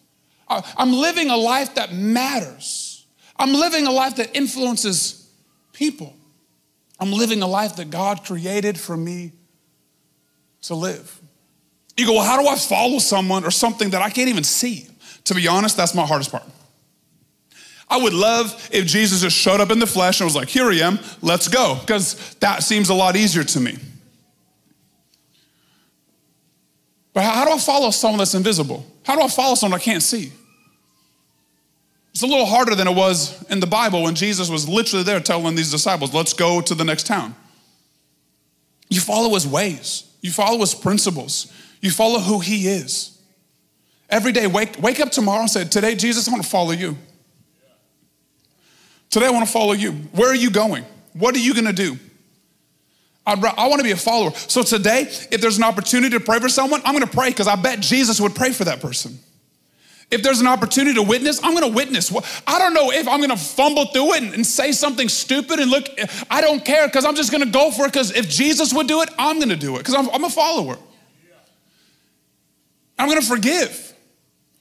I'm 0.47 0.93
living 0.93 1.31
a 1.31 1.37
life 1.39 1.77
that 1.77 1.95
matters. 1.95 3.07
I'm 3.35 3.55
living 3.55 3.87
a 3.87 3.91
life 3.91 4.17
that 4.17 4.37
influences 4.37 5.31
people. 5.73 6.15
I'm 7.01 7.13
living 7.13 7.41
a 7.41 7.47
life 7.47 7.77
that 7.77 7.89
God 7.89 8.25
created 8.25 8.79
for 8.79 8.95
me 8.95 9.33
to 10.63 10.75
live. 10.75 11.19
You 11.97 12.05
go, 12.05 12.13
well, 12.13 12.25
how 12.25 12.39
do 12.39 12.47
I 12.47 12.57
follow 12.57 12.99
someone 12.99 13.43
or 13.43 13.51
something 13.51 13.89
that 13.91 14.03
I 14.03 14.11
can't 14.11 14.29
even 14.29 14.45
see? 14.45 14.87
To 15.25 15.35
be 15.35 15.49
honest, 15.49 15.79
that's 15.79 15.95
my 15.95 16.05
hardest 16.05 16.31
part. 16.31 16.45
I 17.91 17.97
would 17.97 18.13
love 18.13 18.69
if 18.71 18.87
Jesus 18.87 19.23
just 19.23 19.37
showed 19.37 19.61
up 19.61 19.71
in 19.71 19.79
the 19.79 19.87
flesh 19.87 20.21
and 20.21 20.27
was 20.27 20.37
like, 20.37 20.49
here 20.49 20.71
I 20.71 20.77
am, 20.77 20.99
let's 21.23 21.49
go, 21.49 21.77
because 21.81 22.35
that 22.41 22.63
seems 22.63 22.91
a 22.91 22.95
lot 22.95 23.17
easier 23.17 23.45
to 23.45 23.61
me. 23.61 23.79
But 27.15 27.25
how 27.25 27.45
do 27.45 27.53
I 27.53 27.59
follow 27.59 27.91
someone 27.91 28.19
that's 28.19 28.35
invisible? 28.35 28.87
How 29.05 29.17
do 29.17 29.23
I 29.23 29.29
follow 29.29 29.55
someone 29.55 29.81
I 29.81 29.83
can't 29.83 30.03
see? 30.03 30.33
It's 32.13 32.23
a 32.23 32.27
little 32.27 32.47
harder 32.47 32.75
than 32.75 32.89
it 32.89 32.95
was 32.95 33.43
in 33.45 33.61
the 33.61 33.67
Bible 33.67 34.03
when 34.03 34.15
Jesus 34.15 34.51
was 34.51 34.69
literally 34.69 35.05
there 35.05 35.21
telling 35.21 35.55
these 35.55 35.71
disciples, 35.71 36.13
let's 36.13 36.33
go 36.33 36.61
to 36.61 36.75
the 36.75 36.85
next 36.85 37.07
town. 37.07 37.35
You 38.89 39.01
follow 39.01 39.35
his 39.35 39.47
ways, 39.47 40.05
you 40.21 40.31
follow 40.31 40.59
his 40.59 40.75
principles, 40.75 41.53
you 41.81 41.91
follow 41.91 42.19
who 42.21 42.41
he 42.41 42.69
is. 42.69 43.19
Every 44.11 44.33
day, 44.33 44.47
wake, 44.47 44.81
wake 44.81 45.01
up 45.01 45.11
tomorrow 45.11 45.43
and 45.43 45.51
say, 45.51 45.65
Today, 45.65 45.95
Jesus, 45.95 46.27
I 46.27 46.33
want 46.33 46.43
to 46.43 46.49
follow 46.49 46.73
you. 46.73 46.97
Today, 49.11 49.27
I 49.27 49.31
want 49.31 49.47
to 49.47 49.53
follow 49.53 49.73
you. 49.73 49.93
Where 50.13 50.31
are 50.31 50.35
you 50.37 50.51
going? 50.51 50.85
What 51.15 51.35
are 51.35 51.39
you 51.39 51.55
going 51.55 51.67
to 51.67 51.73
do? 51.73 51.99
I'd, 53.27 53.45
i 53.45 53.67
want 53.67 53.79
to 53.79 53.85
be 53.85 53.91
a 53.91 53.97
follower. 53.97 54.33
So 54.35 54.63
today, 54.63 55.03
if 55.03 55.41
there's 55.41 55.59
an 55.59 55.65
opportunity 55.65 56.19
to 56.19 56.25
pray 56.25 56.39
for 56.41 56.49
someone, 56.49 56.81
I'm 56.85 56.95
going 56.95 57.07
to 57.07 57.15
pray 57.15 57.29
because 57.31 57.47
I 57.47 57.57
bet 57.57 57.81
Jesus 57.81 58.21
would 58.21 58.35
pray 58.35 58.53
for 58.53 58.65
that 58.65 58.81
person. 58.81 59.19
If 60.11 60.23
there's 60.23 60.41
an 60.41 60.47
opportunity 60.47 60.95
to 60.95 61.03
witness, 61.03 61.43
I'm 61.45 61.53
gonna 61.53 61.69
witness. 61.69 62.11
I 62.47 62.59
don't 62.59 62.73
know 62.73 62.91
if 62.91 63.07
I'm 63.07 63.21
gonna 63.21 63.37
fumble 63.37 63.85
through 63.87 64.15
it 64.15 64.23
and, 64.23 64.35
and 64.35 64.47
say 64.47 64.73
something 64.73 65.07
stupid 65.07 65.61
and 65.61 65.71
look, 65.71 65.87
I 66.31 66.41
don't 66.41 66.65
care 66.65 66.87
because 66.87 67.05
I'm 67.05 67.15
just 67.15 67.31
gonna 67.31 67.45
go 67.45 67.71
for 67.71 67.85
it 67.85 67.93
because 67.93 68.17
if 68.17 68.27
Jesus 68.27 68.73
would 68.73 68.89
do 68.89 69.03
it, 69.03 69.11
I'm 69.19 69.39
gonna 69.39 69.55
do 69.55 69.75
it 69.77 69.81
because 69.81 69.95
I'm, 69.95 70.09
I'm 70.09 70.25
a 70.25 70.31
follower. 70.31 70.79
I'm 72.99 73.09
gonna 73.09 73.21
forgive. 73.21 73.95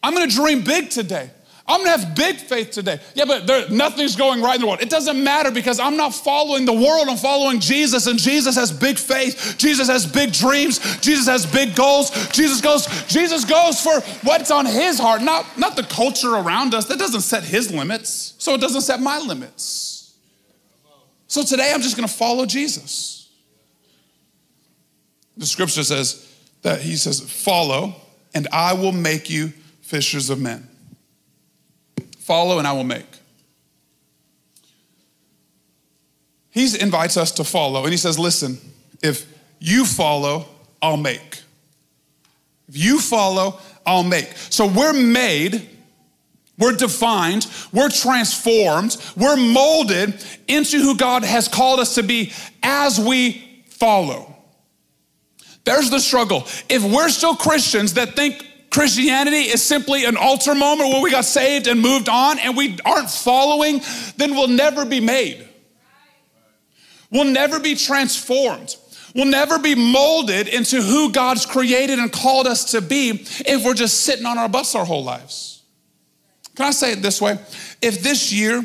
I'm 0.04 0.14
gonna 0.14 0.28
dream 0.28 0.64
big 0.64 0.90
today. 0.90 1.32
I'm 1.70 1.84
gonna 1.84 1.98
have 1.98 2.16
big 2.16 2.38
faith 2.38 2.72
today. 2.72 2.98
Yeah, 3.14 3.26
but 3.26 3.46
there, 3.46 3.70
nothing's 3.70 4.16
going 4.16 4.42
right 4.42 4.56
in 4.56 4.62
the 4.62 4.68
world. 4.68 4.82
It 4.82 4.90
doesn't 4.90 5.22
matter 5.22 5.52
because 5.52 5.82
I'm 5.82 5.98
not 5.98 6.16
following 6.16 6.64
the 6.64 6.74
world, 6.74 7.10
I'm 7.10 7.18
following 7.18 7.60
Jesus, 7.60 8.08
and 8.08 8.18
Jesus 8.18 8.56
has 8.56 8.72
big 8.72 8.98
faith. 8.98 9.56
Jesus 9.58 9.90
has 9.90 10.06
big 10.06 10.32
dreams. 10.32 10.80
Jesus 11.00 11.28
has 11.28 11.46
big 11.46 11.76
goals. 11.76 12.10
Jesus 12.30 12.62
goes, 12.62 12.88
Jesus 13.08 13.44
goes 13.44 13.82
for 13.82 14.00
what's 14.24 14.50
on 14.50 14.66
his 14.66 14.98
heart, 14.98 15.22
not, 15.22 15.58
not 15.58 15.76
the 15.76 15.84
culture 15.84 16.36
around 16.36 16.74
us. 16.74 16.86
That 16.86 17.00
doesn't 17.00 17.22
set 17.22 17.44
his 17.44 17.70
limits, 17.70 18.36
so 18.38 18.54
it 18.54 18.62
doesn't 18.62 18.82
set 18.82 19.02
my 19.02 19.20
limits. 19.20 20.16
So 21.28 21.44
today 21.44 21.74
I'm 21.74 21.82
just 21.82 21.98
gonna 21.98 22.08
follow 22.08 22.46
Jesus. 22.46 23.30
The 25.36 25.46
scripture 25.46 25.84
says 25.84 26.34
that 26.62 26.80
he 26.80 26.96
says, 26.96 27.20
Follow, 27.20 27.96
and 28.34 28.48
I 28.54 28.72
will 28.72 28.94
make 28.94 29.30
you 29.30 29.50
fishers 29.82 30.30
of 30.30 30.40
men. 30.40 30.70
Follow 32.28 32.60
and 32.60 32.68
I 32.68 32.74
will 32.74 32.84
make. 32.84 33.06
He 36.50 36.68
invites 36.78 37.16
us 37.16 37.32
to 37.32 37.46
follow 37.46 37.84
and 37.84 37.92
he 37.92 37.98
says, 37.98 38.20
Listen, 38.20 38.58
if 39.02 39.26
you 39.60 39.86
follow, 39.86 40.46
I'll 40.82 40.98
make. 40.98 41.42
If 42.68 42.76
you 42.76 43.00
follow, 43.00 43.62
I'll 43.86 44.04
make. 44.04 44.28
So 44.36 44.68
we're 44.68 44.92
made, 44.92 45.70
we're 46.58 46.74
defined, 46.74 47.48
we're 47.72 47.88
transformed, 47.88 48.98
we're 49.16 49.38
molded 49.38 50.22
into 50.50 50.80
who 50.82 50.98
God 50.98 51.24
has 51.24 51.48
called 51.48 51.80
us 51.80 51.96
to 51.96 52.04
be 52.04 52.34
as 52.62 53.00
we 53.00 53.64
follow. 53.68 54.36
There's 55.64 55.90
the 55.90 56.02
struggle. 56.02 56.46
If 56.68 56.84
we're 56.84 57.08
still 57.08 57.38
Christians 57.38 57.94
that 57.94 58.18
think 58.18 58.46
Christianity 58.78 59.38
is 59.38 59.64
simply 59.64 60.06
an 60.06 60.18
altar 60.18 60.54
moment 60.54 60.92
where 60.92 61.02
we 61.02 61.10
got 61.10 61.26
saved 61.26 61.66
and 61.66 61.82
moved 61.82 62.10
on 62.10 62.38
and 62.38 62.56
we 62.56 62.78
aren't 62.86 63.10
following, 63.10 63.82
then 64.18 64.36
we'll 64.36 64.48
never 64.48 64.86
be 64.86 65.00
made. 65.00 65.50
We'll 67.10 67.26
never 67.26 67.60
be 67.60 67.74
transformed. 67.74 68.76
We'll 69.16 69.26
never 69.26 69.58
be 69.58 69.74
molded 69.74 70.48
into 70.48 70.80
who 70.80 71.12
God's 71.12 71.48
created 71.48 71.98
and 71.98 72.12
called 72.12 72.46
us 72.46 72.74
to 72.74 72.82
be 72.82 73.26
if 73.48 73.66
we're 73.66 73.74
just 73.74 74.02
sitting 74.02 74.28
on 74.28 74.38
our 74.38 74.48
butts 74.48 74.76
our 74.76 74.86
whole 74.86 75.04
lives. 75.04 75.64
Can 76.56 76.68
I 76.68 76.72
say 76.72 76.92
it 76.92 77.02
this 77.02 77.20
way? 77.20 77.40
If 77.82 78.04
this 78.04 78.32
year 78.32 78.64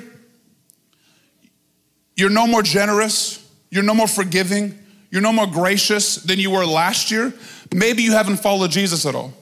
you're 2.17 2.29
no 2.29 2.47
more 2.47 2.63
generous, 2.63 3.51
you're 3.71 3.83
no 3.83 3.95
more 3.95 4.09
forgiving, 4.09 4.79
you're 5.11 5.23
no 5.23 5.33
more 5.33 5.47
gracious 5.47 6.17
than 6.17 6.39
you 6.39 6.51
were 6.51 6.67
last 6.67 7.11
year, 7.11 7.33
maybe 7.75 8.03
you 8.03 8.13
haven't 8.13 8.41
followed 8.41 8.73
Jesus 8.73 9.07
at 9.07 9.15
all. 9.15 9.33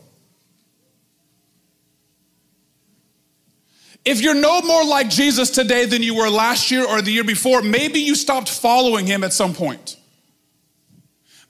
If 4.05 4.21
you're 4.23 4.35
no 4.35 4.63
more 4.63 4.85
like 4.85 5.11
Jesus 5.11 5.51
today 5.51 5.85
than 5.85 6.03
you 6.03 6.15
were 6.15 6.31
last 6.31 6.71
year 6.71 6.87
or 6.87 7.03
the 7.03 7.13
year 7.13 7.25
before, 7.25 7.63
maybe 7.63 8.01
you 8.01 8.15
stopped 8.15 8.49
following 8.49 9.07
him 9.07 9.23
at 9.23 9.33
some 9.33 9.53
point. 9.55 9.97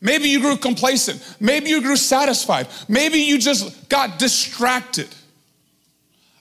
Maybe 0.01 0.29
you 0.29 0.41
grew 0.41 0.57
complacent. 0.57 1.37
Maybe 1.39 1.69
you 1.69 1.83
grew 1.83 1.97
satisfied. 1.97 2.69
Maybe 2.89 3.19
you 3.19 3.39
just 3.39 3.89
got 3.89 4.19
distracted. 4.19 5.09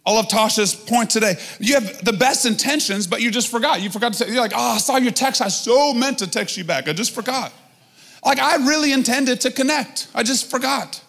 I 0.06 0.14
love 0.14 0.28
Tasha's 0.28 0.74
point 0.74 1.10
today. 1.10 1.36
You 1.60 1.76
have 1.76 2.04
the 2.04 2.14
best 2.14 2.46
intentions, 2.46 3.06
but 3.06 3.22
you 3.22 3.30
just 3.30 3.50
forgot. 3.50 3.82
You 3.82 3.90
forgot 3.92 4.14
to 4.14 4.18
say, 4.18 4.32
you're 4.32 4.42
like, 4.42 4.54
oh, 4.56 4.76
I 4.76 4.78
saw 4.78 4.98
your 4.98 5.12
text. 5.12 5.42
I 5.42 5.50
so 5.50 5.94
meant 5.94 6.20
to 6.20 6.28
text 6.28 6.58
you 6.58 6.64
back. 6.64 6.88
I 6.88 6.94
just 6.94 7.14
forgot. 7.14 7.54
Like, 8.26 8.40
I 8.40 8.56
really 8.56 8.92
intended 8.92 9.42
to 9.42 9.52
connect. 9.52 10.08
I 10.16 10.24
just 10.24 10.50
forgot. 10.50 11.04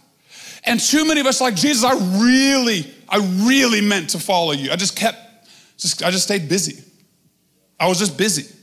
And 0.64 0.78
too 0.78 1.04
many 1.04 1.20
of 1.20 1.26
us 1.26 1.40
like, 1.40 1.54
Jesus, 1.54 1.84
I 1.84 1.94
really, 2.22 2.92
I 3.08 3.18
really 3.46 3.80
meant 3.80 4.10
to 4.10 4.18
follow 4.18 4.52
you. 4.52 4.70
I 4.70 4.76
just 4.76 4.96
kept, 4.96 5.18
just, 5.78 6.02
I 6.02 6.10
just 6.10 6.24
stayed 6.24 6.48
busy. 6.48 6.82
I 7.78 7.88
was 7.88 7.98
just 7.98 8.18
busy. 8.18 8.54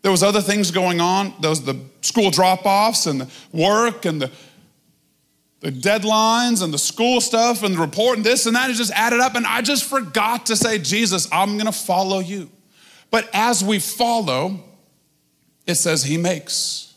There 0.00 0.10
was 0.10 0.22
other 0.22 0.40
things 0.40 0.70
going 0.70 1.00
on. 1.00 1.34
There 1.40 1.50
was 1.50 1.62
the 1.62 1.78
school 2.00 2.30
drop-offs 2.30 3.06
and 3.06 3.20
the 3.20 3.30
work 3.52 4.04
and 4.04 4.20
the, 4.20 4.30
the 5.60 5.70
deadlines 5.70 6.62
and 6.62 6.72
the 6.72 6.78
school 6.78 7.20
stuff 7.20 7.62
and 7.62 7.74
the 7.74 7.78
report 7.78 8.16
and 8.16 8.26
this 8.26 8.46
and 8.46 8.56
that. 8.56 8.70
It 8.70 8.74
just 8.74 8.92
added 8.92 9.20
up. 9.20 9.34
And 9.34 9.46
I 9.46 9.62
just 9.62 9.84
forgot 9.84 10.46
to 10.46 10.56
say, 10.56 10.78
Jesus, 10.78 11.28
I'm 11.30 11.52
going 11.52 11.66
to 11.66 11.72
follow 11.72 12.18
you. 12.18 12.50
But 13.10 13.28
as 13.34 13.62
we 13.62 13.78
follow, 13.78 14.58
it 15.66 15.74
says 15.76 16.02
he 16.02 16.16
makes, 16.16 16.94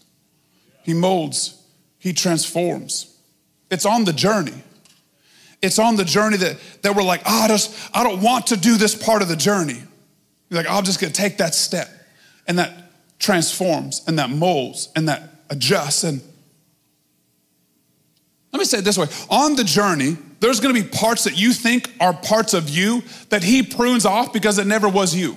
he 0.81 0.93
molds, 0.93 1.61
he 1.99 2.13
transforms. 2.13 3.14
It's 3.75 3.85
on 3.85 4.05
the 4.05 4.13
journey. 4.13 4.53
It's 5.61 5.79
on 5.79 5.97
the 5.97 6.05
journey 6.05 6.38
that, 6.38 6.57
that 6.81 6.95
we're 6.95 7.03
like, 7.03 7.23
oh, 7.25 7.41
I, 7.43 7.49
just, 7.49 7.77
I 7.93 8.05
don't 8.05 8.21
want 8.21 8.47
to 8.47 8.57
do 8.57 8.77
this 8.77 8.95
part 8.95 9.21
of 9.21 9.27
the 9.27 9.35
journey. 9.35 9.83
You're 10.49 10.63
like, 10.63 10.71
I'm 10.71 10.85
just 10.85 11.01
gonna 11.01 11.11
take 11.11 11.39
that 11.39 11.53
step. 11.53 11.89
And 12.47 12.57
that 12.57 12.71
transforms 13.19 14.01
and 14.07 14.17
that 14.17 14.29
molds 14.29 14.88
and 14.95 15.09
that 15.09 15.23
adjusts. 15.49 16.05
And 16.05 16.21
let 18.53 18.59
me 18.59 18.65
say 18.65 18.77
it 18.77 18.85
this 18.85 18.97
way 18.97 19.07
on 19.29 19.57
the 19.57 19.65
journey, 19.65 20.15
there's 20.39 20.61
gonna 20.61 20.73
be 20.73 20.83
parts 20.83 21.25
that 21.25 21.38
you 21.38 21.51
think 21.51 21.91
are 21.99 22.13
parts 22.13 22.53
of 22.53 22.69
you 22.69 23.03
that 23.27 23.43
he 23.43 23.61
prunes 23.61 24.05
off 24.05 24.31
because 24.31 24.57
it 24.57 24.67
never 24.67 24.88
was 24.88 25.13
you. 25.13 25.35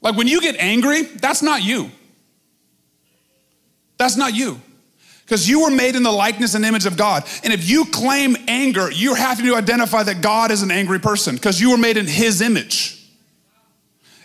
Like 0.00 0.16
when 0.16 0.28
you 0.28 0.40
get 0.40 0.56
angry, 0.58 1.02
that's 1.02 1.42
not 1.42 1.62
you. 1.62 1.90
That's 3.98 4.16
not 4.16 4.34
you 4.34 4.62
because 5.28 5.46
you 5.46 5.60
were 5.60 5.70
made 5.70 5.94
in 5.94 6.02
the 6.02 6.10
likeness 6.10 6.54
and 6.54 6.64
image 6.64 6.86
of 6.86 6.96
God. 6.96 7.22
And 7.44 7.52
if 7.52 7.68
you 7.68 7.84
claim 7.84 8.34
anger, 8.48 8.90
you're 8.90 9.14
having 9.14 9.44
to 9.44 9.56
identify 9.56 10.02
that 10.04 10.22
God 10.22 10.50
is 10.50 10.62
an 10.62 10.70
angry 10.70 10.98
person 10.98 11.34
because 11.34 11.60
you 11.60 11.70
were 11.70 11.76
made 11.76 11.98
in 11.98 12.06
his 12.06 12.40
image. 12.40 12.94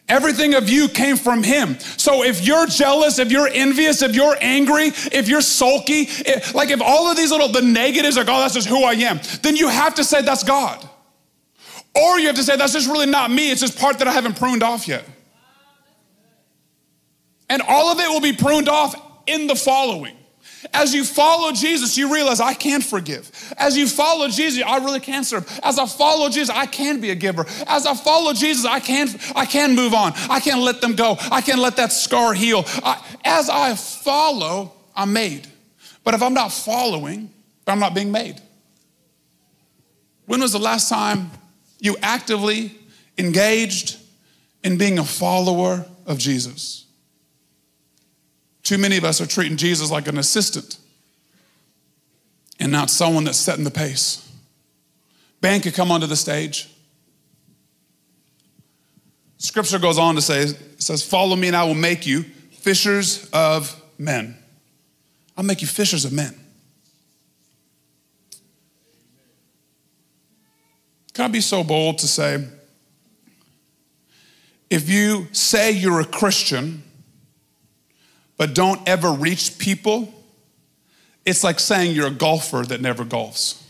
Everything 0.07 0.53
of 0.53 0.69
you 0.69 0.87
came 0.87 1.17
from 1.17 1.43
him. 1.43 1.77
So 1.79 2.23
if 2.23 2.47
you're 2.47 2.67
jealous, 2.67 3.19
if 3.19 3.31
you're 3.33 3.49
envious, 3.49 4.01
if 4.01 4.15
you're 4.15 4.37
angry, 4.39 4.93
if 5.11 5.27
you're 5.27 5.41
sulky, 5.41 6.03
if, 6.07 6.55
like 6.55 6.69
if 6.69 6.81
all 6.81 7.11
of 7.11 7.17
these 7.17 7.31
little, 7.31 7.49
the 7.49 7.61
negatives 7.61 8.17
are, 8.17 8.21
oh, 8.21 8.39
that's 8.39 8.53
just 8.53 8.69
who 8.69 8.85
I 8.85 8.93
am, 8.93 9.19
then 9.41 9.57
you 9.57 9.67
have 9.67 9.95
to 9.95 10.05
say 10.05 10.21
that's 10.21 10.45
God. 10.45 10.87
Or 11.93 12.17
you 12.17 12.27
have 12.27 12.37
to 12.37 12.43
say 12.43 12.55
that's 12.55 12.73
just 12.73 12.87
really 12.87 13.07
not 13.07 13.29
me, 13.29 13.51
it's 13.51 13.59
just 13.59 13.77
part 13.77 13.99
that 13.99 14.07
I 14.07 14.13
haven't 14.13 14.37
pruned 14.37 14.63
off 14.63 14.87
yet. 14.87 15.03
And 17.49 17.61
all 17.61 17.91
of 17.91 17.99
it 17.99 18.07
will 18.07 18.21
be 18.21 18.31
pruned 18.33 18.69
off 18.69 18.95
in 19.27 19.47
the 19.47 19.55
following. 19.55 20.15
As 20.73 20.93
you 20.93 21.03
follow 21.03 21.51
Jesus, 21.51 21.97
you 21.97 22.13
realize 22.13 22.39
I 22.39 22.53
can 22.53 22.81
forgive. 22.81 23.29
As 23.57 23.75
you 23.77 23.87
follow 23.87 24.29
Jesus, 24.29 24.63
I 24.63 24.77
really 24.77 24.99
can 24.99 25.23
serve. 25.23 25.47
As 25.63 25.77
I 25.77 25.85
follow 25.85 26.29
Jesus, 26.29 26.49
I 26.49 26.65
can 26.65 27.01
be 27.01 27.09
a 27.09 27.15
giver. 27.15 27.45
As 27.67 27.85
I 27.85 27.95
follow 27.95 28.33
Jesus, 28.33 28.65
I 28.65 28.79
can 28.79 29.09
I 29.35 29.45
can 29.45 29.75
move 29.75 29.93
on. 29.93 30.13
I 30.29 30.39
can't 30.39 30.61
let 30.61 30.81
them 30.81 30.95
go. 30.95 31.17
I 31.31 31.41
can't 31.41 31.59
let 31.59 31.75
that 31.77 31.91
scar 31.91 32.33
heal. 32.33 32.63
I, 32.83 33.03
as 33.25 33.49
I 33.49 33.75
follow, 33.75 34.73
I'm 34.95 35.13
made. 35.13 35.47
But 36.03 36.13
if 36.13 36.21
I'm 36.21 36.33
not 36.33 36.51
following, 36.51 37.29
I'm 37.67 37.79
not 37.79 37.93
being 37.93 38.11
made. 38.11 38.41
When 40.25 40.41
was 40.41 40.51
the 40.51 40.59
last 40.59 40.89
time 40.89 41.31
you 41.79 41.97
actively 42.01 42.77
engaged 43.17 43.97
in 44.63 44.77
being 44.77 44.99
a 44.99 45.03
follower 45.03 45.85
of 46.05 46.17
Jesus? 46.17 46.85
Too 48.63 48.77
many 48.77 48.97
of 48.97 49.03
us 49.03 49.19
are 49.19 49.25
treating 49.25 49.57
Jesus 49.57 49.91
like 49.91 50.07
an 50.07 50.17
assistant 50.17 50.77
and 52.59 52.71
not 52.71 52.89
someone 52.89 53.25
that's 53.25 53.37
setting 53.37 53.65
the 53.65 53.71
pace. 53.71 54.31
Ben 55.41 55.59
could 55.59 55.73
come 55.73 55.91
onto 55.91 56.07
the 56.07 56.15
stage. 56.15 56.69
Scripture 59.37 59.79
goes 59.79 59.97
on 59.97 60.15
to 60.15 60.21
say, 60.21 60.43
it 60.43 60.81
says, 60.81 61.03
Follow 61.03 61.35
me 61.35 61.47
and 61.47 61.55
I 61.57 61.65
will 61.65 61.73
make 61.73 62.07
you 62.07 62.23
fishers 62.51 63.29
of 63.33 63.81
men. 63.97 64.37
I'll 65.35 65.43
make 65.43 65.61
you 65.61 65.67
fishers 65.67 66.05
of 66.05 66.13
men. 66.13 66.39
Can 71.13 71.25
I 71.25 71.27
be 71.27 71.41
so 71.41 71.63
bold 71.63 71.99
to 71.99 72.07
say, 72.07 72.47
if 74.69 74.89
you 74.89 75.27
say 75.33 75.71
you're 75.71 75.99
a 75.99 76.05
Christian, 76.05 76.83
but 78.43 78.53
don't 78.53 78.81
ever 78.89 79.09
reach 79.09 79.57
people, 79.57 80.13
it's 81.23 81.45
like 81.45 81.61
saying 81.61 81.95
you're 81.95 82.07
a 82.07 82.11
golfer 82.11 82.63
that 82.63 82.81
never 82.81 83.05
golfs. 83.05 83.63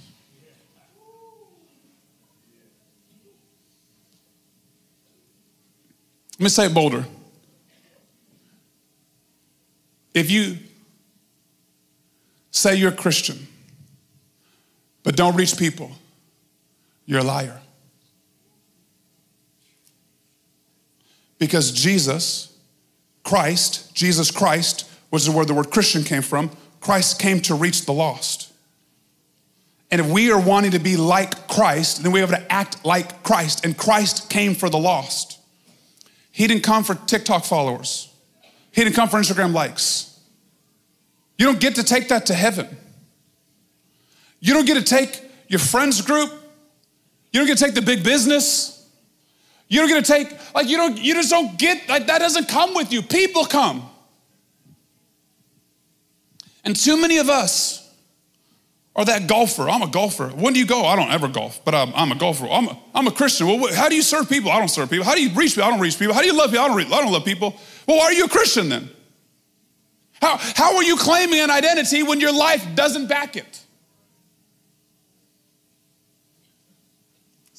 Let 6.39 6.43
me 6.43 6.49
say 6.49 6.65
it 6.65 6.73
bolder. 6.73 7.05
If 10.15 10.31
you 10.31 10.57
say 12.49 12.73
you're 12.73 12.93
a 12.93 12.95
Christian, 12.95 13.45
but 15.03 15.15
don't 15.15 15.35
reach 15.35 15.55
people, 15.55 15.91
you're 17.05 17.19
a 17.19 17.23
liar. 17.23 17.61
Because 21.37 21.71
Jesus 21.71 22.52
Christ, 23.33 23.95
Jesus 23.95 24.29
Christ, 24.29 24.87
was 25.09 25.27
where 25.27 25.43
the 25.43 25.55
word 25.55 25.71
Christian 25.71 26.03
came 26.03 26.21
from. 26.21 26.51
Christ 26.81 27.17
came 27.19 27.39
to 27.41 27.55
reach 27.55 27.87
the 27.87 27.91
lost. 27.91 28.53
And 29.89 29.99
if 29.99 30.07
we 30.07 30.31
are 30.31 30.39
wanting 30.39 30.69
to 30.69 30.79
be 30.79 30.97
like 30.97 31.47
Christ, 31.47 32.03
then 32.03 32.11
we 32.11 32.19
have 32.19 32.29
to 32.29 32.53
act 32.53 32.85
like 32.85 33.23
Christ. 33.23 33.65
And 33.65 33.75
Christ 33.75 34.29
came 34.29 34.53
for 34.53 34.69
the 34.69 34.77
lost. 34.77 35.39
He 36.29 36.45
didn't 36.45 36.61
come 36.61 36.83
for 36.83 36.93
TikTok 36.93 37.43
followers, 37.43 38.13
He 38.69 38.83
didn't 38.83 38.95
come 38.95 39.09
for 39.09 39.19
Instagram 39.19 39.51
likes. 39.51 40.15
You 41.39 41.47
don't 41.47 41.59
get 41.59 41.73
to 41.77 41.83
take 41.83 42.09
that 42.09 42.27
to 42.27 42.35
heaven. 42.35 42.67
You 44.41 44.53
don't 44.53 44.67
get 44.67 44.75
to 44.75 44.83
take 44.83 45.23
your 45.47 45.59
friends 45.59 46.01
group. 46.01 46.31
You 47.31 47.39
don't 47.39 47.47
get 47.47 47.57
to 47.57 47.65
take 47.65 47.73
the 47.73 47.81
big 47.81 48.03
business. 48.03 48.82
You 49.73 49.79
don't 49.79 49.87
get 49.89 50.05
to 50.05 50.11
take, 50.11 50.53
like, 50.53 50.69
you 50.69 50.77
don't, 50.77 50.99
you 50.99 51.15
just 51.15 51.31
don't 51.31 51.57
get, 51.57 51.89
like, 51.89 52.05
that 52.05 52.19
doesn't 52.19 52.47
come 52.47 52.75
with 52.75 52.93
you. 52.93 53.01
People 53.01 53.43
come. 53.43 53.89
And 56.63 56.75
too 56.75 56.95
many 56.95 57.17
of 57.17 57.27
us 57.27 57.91
are 58.95 59.03
that 59.03 59.27
golfer. 59.27 59.67
I'm 59.67 59.81
a 59.81 59.87
golfer. 59.87 60.27
When 60.27 60.53
do 60.53 60.59
you 60.59 60.67
go? 60.67 60.85
I 60.85 60.95
don't 60.95 61.09
ever 61.09 61.27
golf, 61.27 61.65
but 61.65 61.73
I'm, 61.73 61.91
I'm 61.95 62.11
a 62.11 62.15
golfer. 62.15 62.45
I'm 62.45 62.67
a, 62.67 62.79
I'm 62.93 63.07
a 63.07 63.11
Christian. 63.11 63.47
Well, 63.47 63.73
how 63.73 63.89
do 63.89 63.95
you 63.95 64.03
serve 64.03 64.29
people? 64.29 64.51
I 64.51 64.59
don't 64.59 64.67
serve 64.67 64.91
people. 64.91 65.05
How 65.05 65.15
do 65.15 65.23
you 65.23 65.33
reach 65.33 65.55
people? 65.55 65.63
I 65.63 65.71
don't 65.71 65.79
reach 65.79 65.97
people. 65.97 66.13
How 66.13 66.21
do 66.21 66.27
you 66.27 66.37
love 66.37 66.51
people? 66.51 66.65
I 66.65 66.67
don't, 66.67 66.93
I 66.93 67.01
don't 67.01 67.11
love 67.11 67.25
people. 67.25 67.55
Well, 67.87 67.97
why 67.97 68.03
are 68.03 68.13
you 68.13 68.25
a 68.25 68.29
Christian 68.29 68.69
then? 68.69 68.91
How, 70.21 70.37
how 70.37 70.75
are 70.75 70.83
you 70.83 70.97
claiming 70.97 71.39
an 71.39 71.49
identity 71.49 72.03
when 72.03 72.19
your 72.19 72.31
life 72.31 72.63
doesn't 72.75 73.07
back 73.07 73.35
it? 73.35 73.62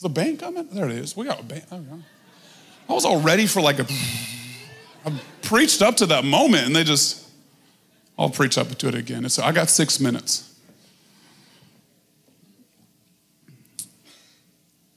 The 0.04 0.10
band 0.10 0.38
coming? 0.38 0.68
There 0.70 0.86
it 0.86 0.92
is. 0.92 1.16
We 1.16 1.26
got 1.26 1.40
a 1.40 1.42
band. 1.42 1.64
I 2.88 2.92
was 2.92 3.04
all 3.04 3.20
ready 3.20 3.46
for 3.46 3.60
like 3.60 3.80
a. 3.80 3.86
I 5.04 5.12
preached 5.42 5.82
up 5.82 5.96
to 5.96 6.06
that 6.06 6.24
moment, 6.24 6.66
and 6.66 6.76
they 6.76 6.84
just. 6.84 7.22
I'll 8.16 8.30
preach 8.30 8.56
up 8.58 8.68
to 8.68 8.86
it 8.86 8.94
again. 8.94 9.28
So 9.28 9.42
I 9.42 9.50
got 9.50 9.68
six 9.68 9.98
minutes. 9.98 10.54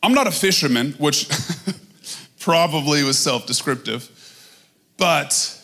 I'm 0.04 0.13
not 0.13 0.28
a 0.28 0.32
fisherman, 0.32 0.91
which 1.00 1.28
probably 2.39 3.04
was 3.04 3.17
self 3.17 3.48
descriptive, 3.48 4.12
but 4.98 5.60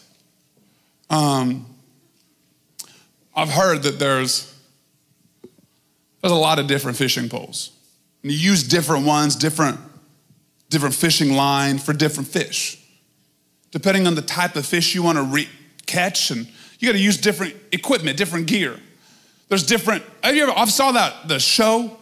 um, 1.09 1.67
I've 3.35 3.51
heard 3.51 3.83
that 3.83 3.99
there's, 3.99 4.51
there's 6.21 6.31
a 6.31 6.35
lot 6.35 6.59
of 6.59 6.67
different 6.67 6.97
fishing 6.97 7.29
poles. 7.29 7.72
And 8.23 8.31
you 8.31 8.37
use 8.37 8.63
different 8.63 9.05
ones, 9.05 9.35
different, 9.35 9.79
different 10.69 10.95
fishing 10.95 11.33
line 11.33 11.77
for 11.77 11.93
different 11.93 12.29
fish. 12.29 12.79
Depending 13.71 14.07
on 14.07 14.15
the 14.15 14.21
type 14.21 14.55
of 14.55 14.65
fish 14.65 14.95
you 14.95 15.03
want 15.03 15.17
to 15.17 15.23
re- 15.23 15.49
catch, 15.85 16.31
and 16.31 16.47
you 16.79 16.87
got 16.87 16.93
to 16.93 17.03
use 17.03 17.17
different 17.17 17.55
equipment, 17.71 18.17
different 18.17 18.47
gear. 18.47 18.79
There's 19.49 19.65
different. 19.65 20.03
Have 20.23 20.35
you 20.35 20.43
ever? 20.43 20.53
I 20.55 20.65
saw 20.65 20.91
that 20.93 21.27
the 21.27 21.39
show. 21.39 21.97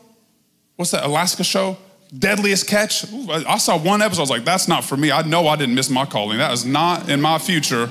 What's 0.75 0.91
that 0.91 1.03
Alaska 1.03 1.43
show? 1.43 1.77
Deadliest 2.17 2.67
Catch. 2.67 3.11
Ooh, 3.11 3.31
I 3.31 3.57
saw 3.57 3.77
one 3.77 4.01
episode. 4.01 4.21
I 4.21 4.23
was 4.23 4.29
like, 4.29 4.43
that's 4.43 4.67
not 4.67 4.83
for 4.83 4.97
me. 4.97 5.11
I 5.11 5.21
know 5.21 5.47
I 5.47 5.55
didn't 5.55 5.75
miss 5.75 5.89
my 5.89 6.05
calling. 6.05 6.39
That 6.39 6.51
is 6.51 6.65
not 6.65 7.09
in 7.09 7.21
my 7.21 7.37
future. 7.37 7.89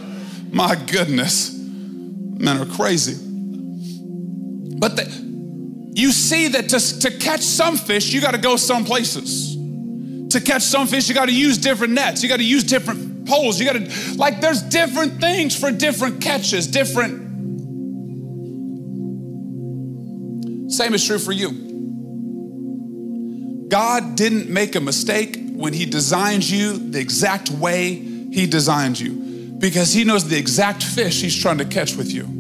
My 0.51 0.75
goodness, 0.75 1.55
men 1.57 2.59
are 2.59 2.67
crazy. 2.67 3.15
But 4.79 4.97
the, 4.97 5.30
you 5.93 6.13
see 6.13 6.49
that 6.49 6.69
to, 6.69 7.01
to 7.01 7.11
catch 7.19 7.41
some 7.41 7.77
fish, 7.77 8.13
you 8.13 8.21
got 8.21 8.33
to 8.33 8.39
go 8.39 8.57
some 8.57 8.85
places. 8.85 9.57
To 10.31 10.41
catch 10.41 10.63
some 10.63 10.87
fish, 10.87 11.09
you 11.09 11.15
got 11.15 11.27
to 11.27 11.35
use 11.35 11.59
different 11.59 11.93
nets. 11.95 12.23
You 12.23 12.29
got 12.29 12.37
to 12.37 12.45
use 12.45 12.63
different 12.63 13.27
poles. 13.27 13.59
You 13.59 13.67
got 13.67 13.73
to, 13.75 14.15
like, 14.17 14.41
there's 14.41 14.63
different 14.63 15.21
things 15.21 15.59
for 15.59 15.73
different 15.73 16.21
catches, 16.21 16.69
different. 16.69 17.29
Same 20.71 20.95
is 20.95 21.05
true 21.05 21.19
for 21.19 21.33
you. 21.33 21.69
God 23.69 24.17
didn't 24.17 24.49
make 24.49 24.77
a 24.77 24.81
mistake 24.81 25.39
when 25.53 25.73
He 25.73 25.87
designed 25.87 26.49
you 26.49 26.79
the 26.79 27.01
exact 27.01 27.51
way 27.51 27.95
He 27.95 28.47
designed 28.47 28.99
you 28.99 29.57
because 29.59 29.93
He 29.93 30.05
knows 30.05 30.29
the 30.29 30.39
exact 30.39 30.83
fish 30.83 31.21
He's 31.21 31.37
trying 31.37 31.59
to 31.59 31.65
catch 31.65 31.97
with 31.97 32.13
you. 32.13 32.40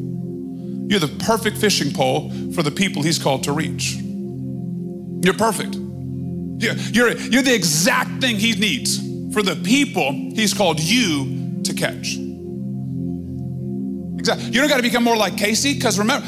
You're 0.90 0.98
the 0.98 1.24
perfect 1.24 1.56
fishing 1.56 1.92
pole 1.92 2.32
for 2.52 2.64
the 2.64 2.70
people 2.72 3.02
He's 3.02 3.16
called 3.16 3.44
to 3.44 3.52
reach. 3.52 3.94
You're 3.94 5.34
perfect. 5.34 5.76
You're, 5.76 6.74
you're, 6.74 7.16
you're 7.16 7.42
the 7.42 7.54
exact 7.54 8.20
thing 8.20 8.34
He 8.34 8.54
needs 8.54 8.98
for 9.32 9.40
the 9.40 9.54
people 9.54 10.10
He's 10.10 10.52
called 10.52 10.80
you 10.80 11.62
to 11.62 11.74
catch. 11.74 12.16
Exactly. 14.18 14.46
You 14.46 14.60
don't 14.60 14.68
got 14.68 14.78
to 14.78 14.82
become 14.82 15.04
more 15.04 15.16
like 15.16 15.36
Casey, 15.38 15.74
because 15.74 15.96
remember, 15.96 16.26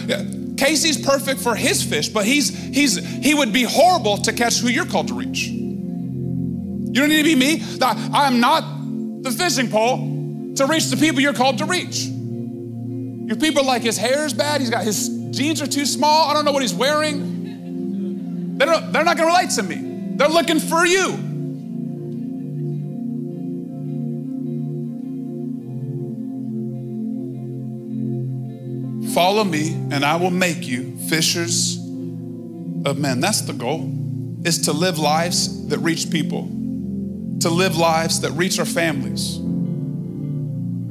Casey's 0.57 1.05
perfect 1.05 1.41
for 1.41 1.57
his 1.57 1.83
fish, 1.83 2.09
but 2.09 2.25
he's 2.25 2.57
he's 2.57 3.05
he 3.05 3.35
would 3.35 3.53
be 3.53 3.65
horrible 3.65 4.17
to 4.19 4.33
catch 4.33 4.59
who 4.59 4.69
you're 4.69 4.87
called 4.87 5.09
to 5.09 5.15
reach. 5.15 5.49
You 5.49 7.01
don't 7.01 7.09
need 7.09 7.25
to 7.25 7.25
be 7.25 7.35
me. 7.35 7.65
I 7.83 8.29
am 8.29 8.39
not 8.39 8.63
the 9.23 9.33
fishing 9.33 9.69
pole 9.69 9.99
to 10.55 10.67
reach 10.67 10.87
the 10.87 10.97
people 10.97 11.21
you're 11.21 11.35
called 11.35 11.59
to 11.59 11.65
reach. 11.65 12.07
Your 13.27 13.37
people 13.37 13.65
like 13.65 13.83
his 13.83 13.97
hair 13.97 14.25
is 14.27 14.35
bad, 14.35 14.61
he's 14.61 14.71
got 14.71 14.85
his 14.85 15.09
jeans 15.31 15.63
are 15.63 15.67
too 15.67 15.87
small, 15.87 16.29
I 16.29 16.35
don't 16.35 16.45
know 16.45 16.53
what 16.53 16.63
he's 16.63 16.75
wearing. 16.75 18.59
They're 18.59 18.67
not, 18.67 18.93
they're 18.93 19.05
not 19.05 19.17
gonna 19.17 19.29
relate 19.29 19.51
to 19.51 19.63
me. 19.63 20.15
They're 20.17 20.29
looking 20.29 20.61
for 20.61 20.85
you. 20.87 21.31
Follow 29.15 29.45
me, 29.45 29.75
and 29.91 30.05
I 30.05 30.17
will 30.17 30.31
make 30.31 30.67
you 30.67 30.97
fishers 31.09 31.77
of 31.77 32.99
men. 32.99 33.21
That's 33.21 33.43
the 33.43 33.53
goal, 33.53 33.93
is 34.45 34.63
to 34.63 34.73
live 34.73 34.99
lives 34.99 35.69
that 35.69 35.79
reach 35.79 36.11
people, 36.11 36.45
to 37.41 37.51
live 37.51 37.77
lives 37.77 38.21
that 38.21 38.33
reach 38.33 38.59
our 38.59 38.65
families 38.65 39.39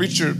reach 0.01 0.19
your 0.19 0.33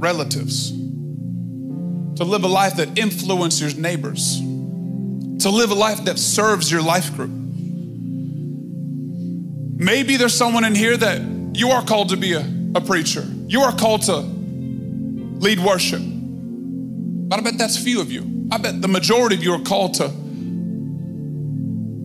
relatives, 0.00 0.70
to 0.70 2.24
live 2.24 2.42
a 2.44 2.48
life 2.48 2.76
that 2.76 2.98
influences 2.98 3.60
your 3.74 3.80
neighbors, 3.80 4.38
to 4.38 5.50
live 5.50 5.70
a 5.70 5.74
life 5.74 6.04
that 6.04 6.18
serves 6.18 6.70
your 6.70 6.82
life 6.82 7.14
group. 7.14 7.30
Maybe 9.78 10.16
there's 10.16 10.34
someone 10.34 10.64
in 10.64 10.74
here 10.74 10.96
that 10.96 11.22
you 11.54 11.70
are 11.70 11.84
called 11.84 12.08
to 12.10 12.16
be 12.16 12.32
a, 12.32 12.44
a 12.74 12.80
preacher. 12.80 13.24
You 13.46 13.60
are 13.62 13.72
called 13.72 14.02
to 14.02 14.16
lead 14.16 15.60
worship. 15.60 16.02
But 16.02 17.38
I 17.38 17.42
bet 17.42 17.58
that's 17.58 17.78
few 17.78 18.00
of 18.00 18.10
you. 18.10 18.48
I 18.50 18.58
bet 18.58 18.82
the 18.82 18.88
majority 18.88 19.36
of 19.36 19.42
you 19.42 19.52
are 19.54 19.62
called 19.62 19.94
to 19.94 20.10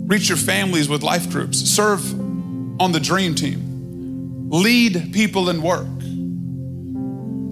reach 0.08 0.30
your 0.30 0.38
families 0.38 0.88
with 0.88 1.02
life 1.04 1.30
groups, 1.32 1.58
serve 1.58 2.14
on 2.80 2.92
the 2.92 3.00
dream 3.00 3.34
team, 3.34 4.50
lead 4.50 5.12
people 5.14 5.50
in 5.50 5.62
work, 5.62 5.88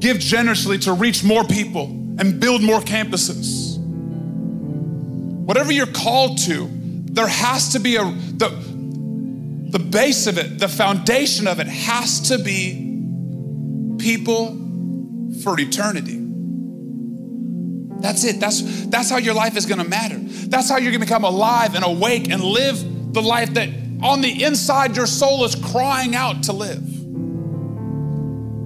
give 0.03 0.19
generously 0.19 0.77
to 0.77 0.91
reach 0.91 1.23
more 1.23 1.45
people 1.45 1.85
and 2.19 2.37
build 2.37 2.61
more 2.61 2.81
campuses. 2.81 3.77
Whatever 3.77 5.71
you're 5.71 5.87
called 5.87 6.39
to, 6.39 6.69
there 7.05 7.25
has 7.25 7.69
to 7.69 7.79
be 7.79 7.95
a 7.95 8.03
the, 8.03 8.49
the 9.69 9.79
base 9.79 10.27
of 10.27 10.37
it, 10.37 10.59
the 10.59 10.67
foundation 10.67 11.47
of 11.47 11.61
it 11.61 11.67
has 11.67 12.27
to 12.27 12.37
be 12.37 12.73
people 13.97 14.47
for 15.41 15.57
eternity. 15.57 16.19
That's 18.01 18.25
it. 18.25 18.41
That's 18.41 18.85
that's 18.87 19.09
how 19.09 19.17
your 19.17 19.33
life 19.33 19.55
is 19.55 19.65
going 19.65 19.81
to 19.81 19.87
matter. 19.87 20.17
That's 20.17 20.69
how 20.69 20.75
you're 20.79 20.91
going 20.91 20.99
to 20.99 21.05
become 21.05 21.23
alive 21.23 21.75
and 21.75 21.85
awake 21.85 22.29
and 22.29 22.43
live 22.43 23.13
the 23.13 23.21
life 23.21 23.53
that 23.53 23.69
on 24.01 24.19
the 24.19 24.43
inside 24.43 24.97
your 24.97 25.07
soul 25.07 25.45
is 25.45 25.55
crying 25.55 26.13
out 26.13 26.43
to 26.43 26.51
live. 26.51 26.83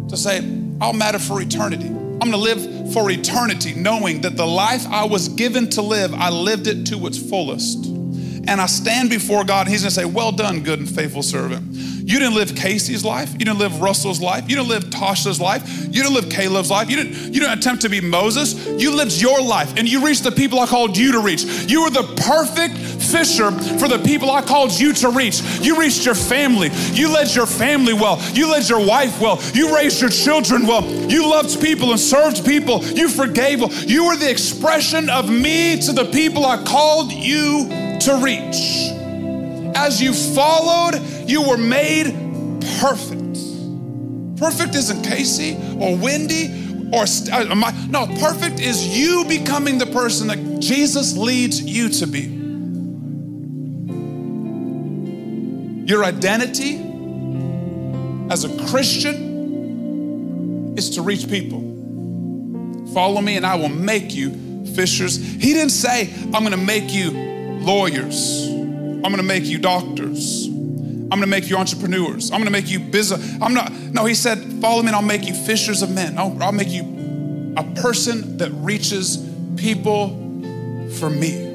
To 0.10 0.18
say, 0.18 0.42
I'll 0.80 0.94
matter 0.94 1.20
for 1.20 1.42
eternity. 1.42 1.88
I'm 1.88 2.32
going 2.32 2.32
to 2.32 2.38
live 2.38 2.94
for 2.94 3.10
eternity 3.10 3.74
knowing 3.74 4.22
that 4.22 4.36
the 4.38 4.46
life 4.46 4.86
I 4.88 5.06
was 5.06 5.30
given 5.30 5.70
to 5.72 5.82
live, 5.82 6.14
I 6.14 6.30
lived 6.30 6.68
it 6.68 6.86
to 6.88 7.08
its 7.08 7.18
fullest. 7.18 7.86
And 7.86 8.62
I 8.62 8.66
stand 8.66 9.10
before 9.10 9.44
God, 9.44 9.68
and 9.68 9.70
He's 9.70 9.82
going 9.82 9.90
to 9.90 9.96
say, 9.96 10.06
Well 10.06 10.32
done, 10.32 10.64
good 10.64 10.80
and 10.80 10.90
faithful 10.90 11.22
servant. 11.22 11.66
You 12.08 12.20
didn't 12.20 12.36
live 12.36 12.56
Casey's 12.56 13.04
life. 13.04 13.34
You 13.34 13.40
didn't 13.40 13.58
live 13.58 13.82
Russell's 13.82 14.22
life. 14.22 14.50
You 14.50 14.56
didn't 14.56 14.70
live 14.70 14.86
Tasha's 14.86 15.42
life. 15.42 15.68
You 15.88 16.04
didn't 16.04 16.14
live 16.14 16.30
Caleb's 16.30 16.72
life. 16.72 16.90
You 16.90 16.96
didn't, 16.96 17.34
you 17.34 17.42
didn't 17.42 17.60
attempt 17.60 17.82
to 17.82 17.90
be 17.90 18.00
Moses. 18.00 18.66
You 18.82 18.96
lived 18.96 19.12
your 19.12 19.42
life 19.42 19.74
and 19.76 19.92
you 19.92 20.06
reached 20.06 20.24
the 20.24 20.32
people 20.32 20.58
I 20.62 20.68
called 20.68 20.96
you 20.96 21.12
to 21.12 21.20
reach. 21.20 21.44
You 21.44 21.84
were 21.84 21.90
the 21.90 22.04
perfect 22.24 22.76
fisher 23.12 23.52
for 23.80 23.88
the 23.88 24.02
people 24.04 24.30
I 24.32 24.42
called 24.42 24.78
you 24.78 24.94
to 24.94 25.10
reach. 25.10 25.42
You 25.62 25.80
reached 25.80 26.06
your 26.06 26.16
family. 26.16 26.70
You 26.94 27.12
led 27.14 27.34
your 27.34 27.46
family 27.46 27.94
well. 27.94 28.22
You 28.34 28.52
led 28.52 28.68
your 28.68 28.86
wife 28.86 29.20
well. 29.20 29.42
You 29.54 29.76
raised 29.76 30.02
your 30.02 30.10
children 30.10 30.66
well. 30.68 30.86
You 31.10 31.30
loved 31.30 31.62
people 31.62 31.92
and 31.92 32.00
served 32.00 32.46
people. 32.46 32.84
You 32.84 33.10
forgave 33.10 33.62
well. 33.62 33.74
You 33.74 34.06
were 34.08 34.16
the 34.16 34.30
expression 34.30 35.10
of 35.10 35.30
me 35.30 35.80
to 35.82 35.92
the 35.92 36.06
people 36.06 36.46
I 36.46 36.64
called 36.64 37.12
you 37.12 37.68
to 38.02 38.20
reach. 38.22 38.92
As 39.76 40.02
you 40.02 40.14
followed, 40.14 41.02
you 41.28 41.48
were 41.48 41.58
made 41.58 42.08
perfect. 42.80 43.38
Perfect 44.38 44.76
isn't 44.76 45.04
Casey 45.04 45.56
or 45.80 45.98
Wendy 45.98 46.68
or 46.92 47.04
uh, 47.04 47.56
my, 47.56 47.72
no, 47.90 48.08
perfect 48.20 48.60
is 48.60 48.98
you 48.98 49.26
becoming 49.26 49.78
the 49.78 49.88
person 49.88 50.28
that 50.28 50.60
Jesus 50.60 51.18
leads 51.18 51.62
you 51.62 51.90
to 51.90 52.08
be. 52.08 52.37
Your 55.88 56.04
identity 56.04 56.76
as 58.30 58.44
a 58.44 58.50
Christian 58.68 60.76
is 60.78 60.90
to 60.92 61.02
reach 61.02 61.28
people. 61.30 61.62
Follow 62.94 63.22
me 63.22 63.38
and 63.38 63.46
I 63.46 63.56
will 63.56 63.70
make 63.70 64.14
you 64.14 64.66
fishers. 64.76 65.16
He 65.16 65.54
didn't 65.54 65.70
say, 65.70 66.14
I'm 66.34 66.44
gonna 66.44 66.58
make 66.58 66.94
you 66.94 67.12
lawyers, 67.62 68.50
I'm 68.50 69.04
gonna 69.04 69.24
make 69.24 69.46
you 69.46 69.60
doctors, 69.60 70.48
I'm 70.48 71.08
gonna 71.08 71.26
make 71.26 71.50
you 71.50 71.56
entrepreneurs, 71.56 72.32
I'm 72.32 72.42
gonna 72.42 72.52
make 72.52 72.70
you 72.70 72.82
business. 72.82 73.38
I'm 73.42 73.54
not, 73.54 73.72
no, 73.72 74.04
he 74.04 74.14
said, 74.14 74.40
follow 74.60 74.82
me 74.82 74.88
and 74.88 74.96
I'll 74.98 75.02
make 75.02 75.26
you 75.26 75.34
fishers 75.34 75.84
of 75.84 75.92
men. 75.92 76.18
I'll, 76.18 76.44
I'll 76.44 76.52
make 76.52 76.68
you 76.68 77.54
a 77.56 77.64
person 77.82 78.36
that 78.40 78.52
reaches 78.56 79.26
people 79.56 80.10
for 81.00 81.10
me. 81.10 81.46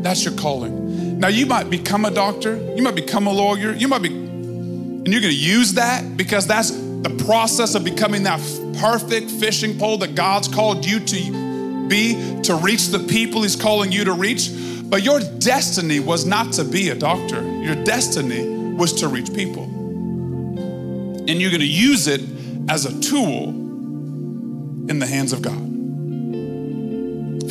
That's 0.00 0.24
your 0.24 0.34
calling. 0.34 0.83
Now, 1.24 1.30
you 1.30 1.46
might 1.46 1.70
become 1.70 2.04
a 2.04 2.10
doctor, 2.10 2.54
you 2.76 2.82
might 2.82 2.96
become 2.96 3.26
a 3.26 3.32
lawyer, 3.32 3.72
you 3.72 3.88
might 3.88 4.02
be, 4.02 4.10
and 4.10 5.08
you're 5.08 5.22
gonna 5.22 5.32
use 5.32 5.72
that 5.72 6.18
because 6.18 6.46
that's 6.46 6.70
the 6.70 7.24
process 7.24 7.74
of 7.74 7.82
becoming 7.82 8.24
that 8.24 8.40
perfect 8.78 9.30
fishing 9.30 9.78
pole 9.78 9.96
that 9.96 10.14
God's 10.14 10.48
called 10.48 10.84
you 10.84 11.00
to 11.00 11.88
be 11.88 12.42
to 12.42 12.56
reach 12.56 12.88
the 12.88 12.98
people 12.98 13.40
He's 13.40 13.56
calling 13.56 13.90
you 13.90 14.04
to 14.04 14.12
reach. 14.12 14.50
But 14.84 15.02
your 15.02 15.18
destiny 15.38 15.98
was 15.98 16.26
not 16.26 16.52
to 16.52 16.62
be 16.62 16.90
a 16.90 16.94
doctor, 16.94 17.40
your 17.62 17.82
destiny 17.84 18.74
was 18.74 18.92
to 19.00 19.08
reach 19.08 19.32
people. 19.32 19.64
And 19.64 21.40
you're 21.40 21.50
gonna 21.50 21.64
use 21.64 22.06
it 22.06 22.20
as 22.68 22.84
a 22.84 23.00
tool 23.00 23.48
in 23.48 24.98
the 24.98 25.06
hands 25.06 25.32
of 25.32 25.40
God. 25.40 25.58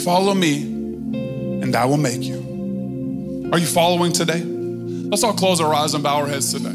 Follow 0.04 0.36
me, 0.36 0.62
and 0.62 1.76
I 1.76 1.86
will 1.86 1.98
make 1.98 2.22
you. 2.22 2.43
Are 3.54 3.60
you 3.60 3.68
following 3.68 4.12
today? 4.12 4.42
Let's 4.42 5.24
all 5.24 5.36
close 5.36 5.62
our 5.62 5.72
eyes 5.76 5.94
and 5.94 6.04
bow 6.04 6.22
our 6.22 6.26
heads 6.26 6.52
today. 6.52 6.74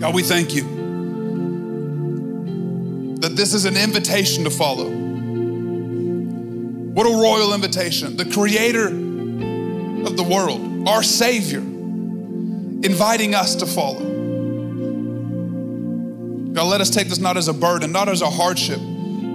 God, 0.00 0.12
we 0.12 0.24
thank 0.24 0.52
you 0.56 0.62
that 3.20 3.36
this 3.36 3.54
is 3.54 3.64
an 3.64 3.76
invitation 3.76 4.42
to 4.42 4.50
follow. 4.50 4.90
What 6.90 7.06
a 7.06 7.10
royal 7.10 7.54
invitation. 7.54 8.16
The 8.16 8.24
creator 8.24 8.88
of 8.88 10.16
the 10.16 10.26
world, 10.28 10.88
our 10.88 11.04
Savior, 11.04 11.60
inviting 11.60 13.36
us 13.36 13.54
to 13.54 13.64
follow. 13.64 14.11
God, 16.62 16.68
let 16.68 16.80
us 16.80 16.90
take 16.90 17.08
this 17.08 17.18
not 17.18 17.36
as 17.36 17.48
a 17.48 17.52
burden, 17.52 17.90
not 17.90 18.08
as 18.08 18.22
a 18.22 18.30
hardship, 18.30 18.78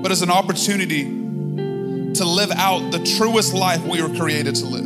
but 0.02 0.13
as 0.13 0.22
an 0.22 0.32
opportunity 0.32 1.04
to 1.04 2.24
live 2.24 2.52
out 2.52 2.90
the 2.92 3.00
truest 3.18 3.54
life 3.54 3.86
we 3.86 4.02
were 4.02 4.16
created 4.16 4.56
to 4.56 4.66
live 4.66 4.86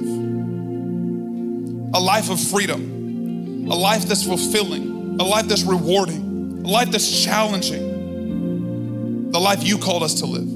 a 1.94 2.00
life 2.00 2.32
of 2.32 2.40
freedom, 2.40 3.68
a 3.70 3.76
life 3.76 4.08
that's 4.08 4.24
fulfilling, 4.24 5.20
a 5.20 5.24
life 5.24 5.48
that's 5.48 5.62
rewarding, 5.62 6.64
a 6.66 6.68
life 6.68 6.90
that's 6.90 7.24
challenging, 7.24 9.30
the 9.30 9.40
life 9.40 9.64
you 9.64 9.78
called 9.78 10.02
us 10.02 10.16
to 10.16 10.26
live. 10.26 10.50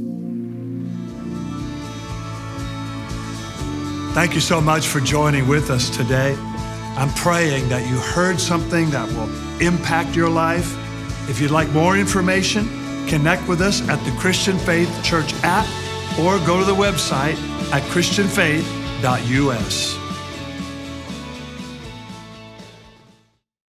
Thank 4.16 4.34
you 4.34 4.42
so 4.42 4.60
much 4.60 4.88
for 4.88 5.02
joining 5.02 5.48
with 5.48 5.70
us 5.70 5.96
today. 5.96 6.34
I'm 6.98 7.14
praying 7.14 7.70
that 7.70 7.88
you 7.88 7.98
heard 7.98 8.40
something 8.40 8.90
that 8.90 9.08
will 9.10 9.30
impact 9.62 10.16
your 10.16 10.30
life. 10.30 10.76
If 11.28 11.42
you'd 11.42 11.52
like 11.52 11.70
more 11.70 11.98
information, 11.98 12.68
connect 13.08 13.48
with 13.48 13.62
us 13.62 13.82
at 13.90 14.04
the 14.06 14.12
Christian 14.20 14.60
Faith 14.60 15.04
Church 15.04 15.34
app 15.44 15.66
or 16.20 16.38
go 16.46 16.60
to 16.60 16.66
the 16.66 16.76
website 16.76 17.36
at 17.72 17.82
christianfaith.us. 17.92 20.05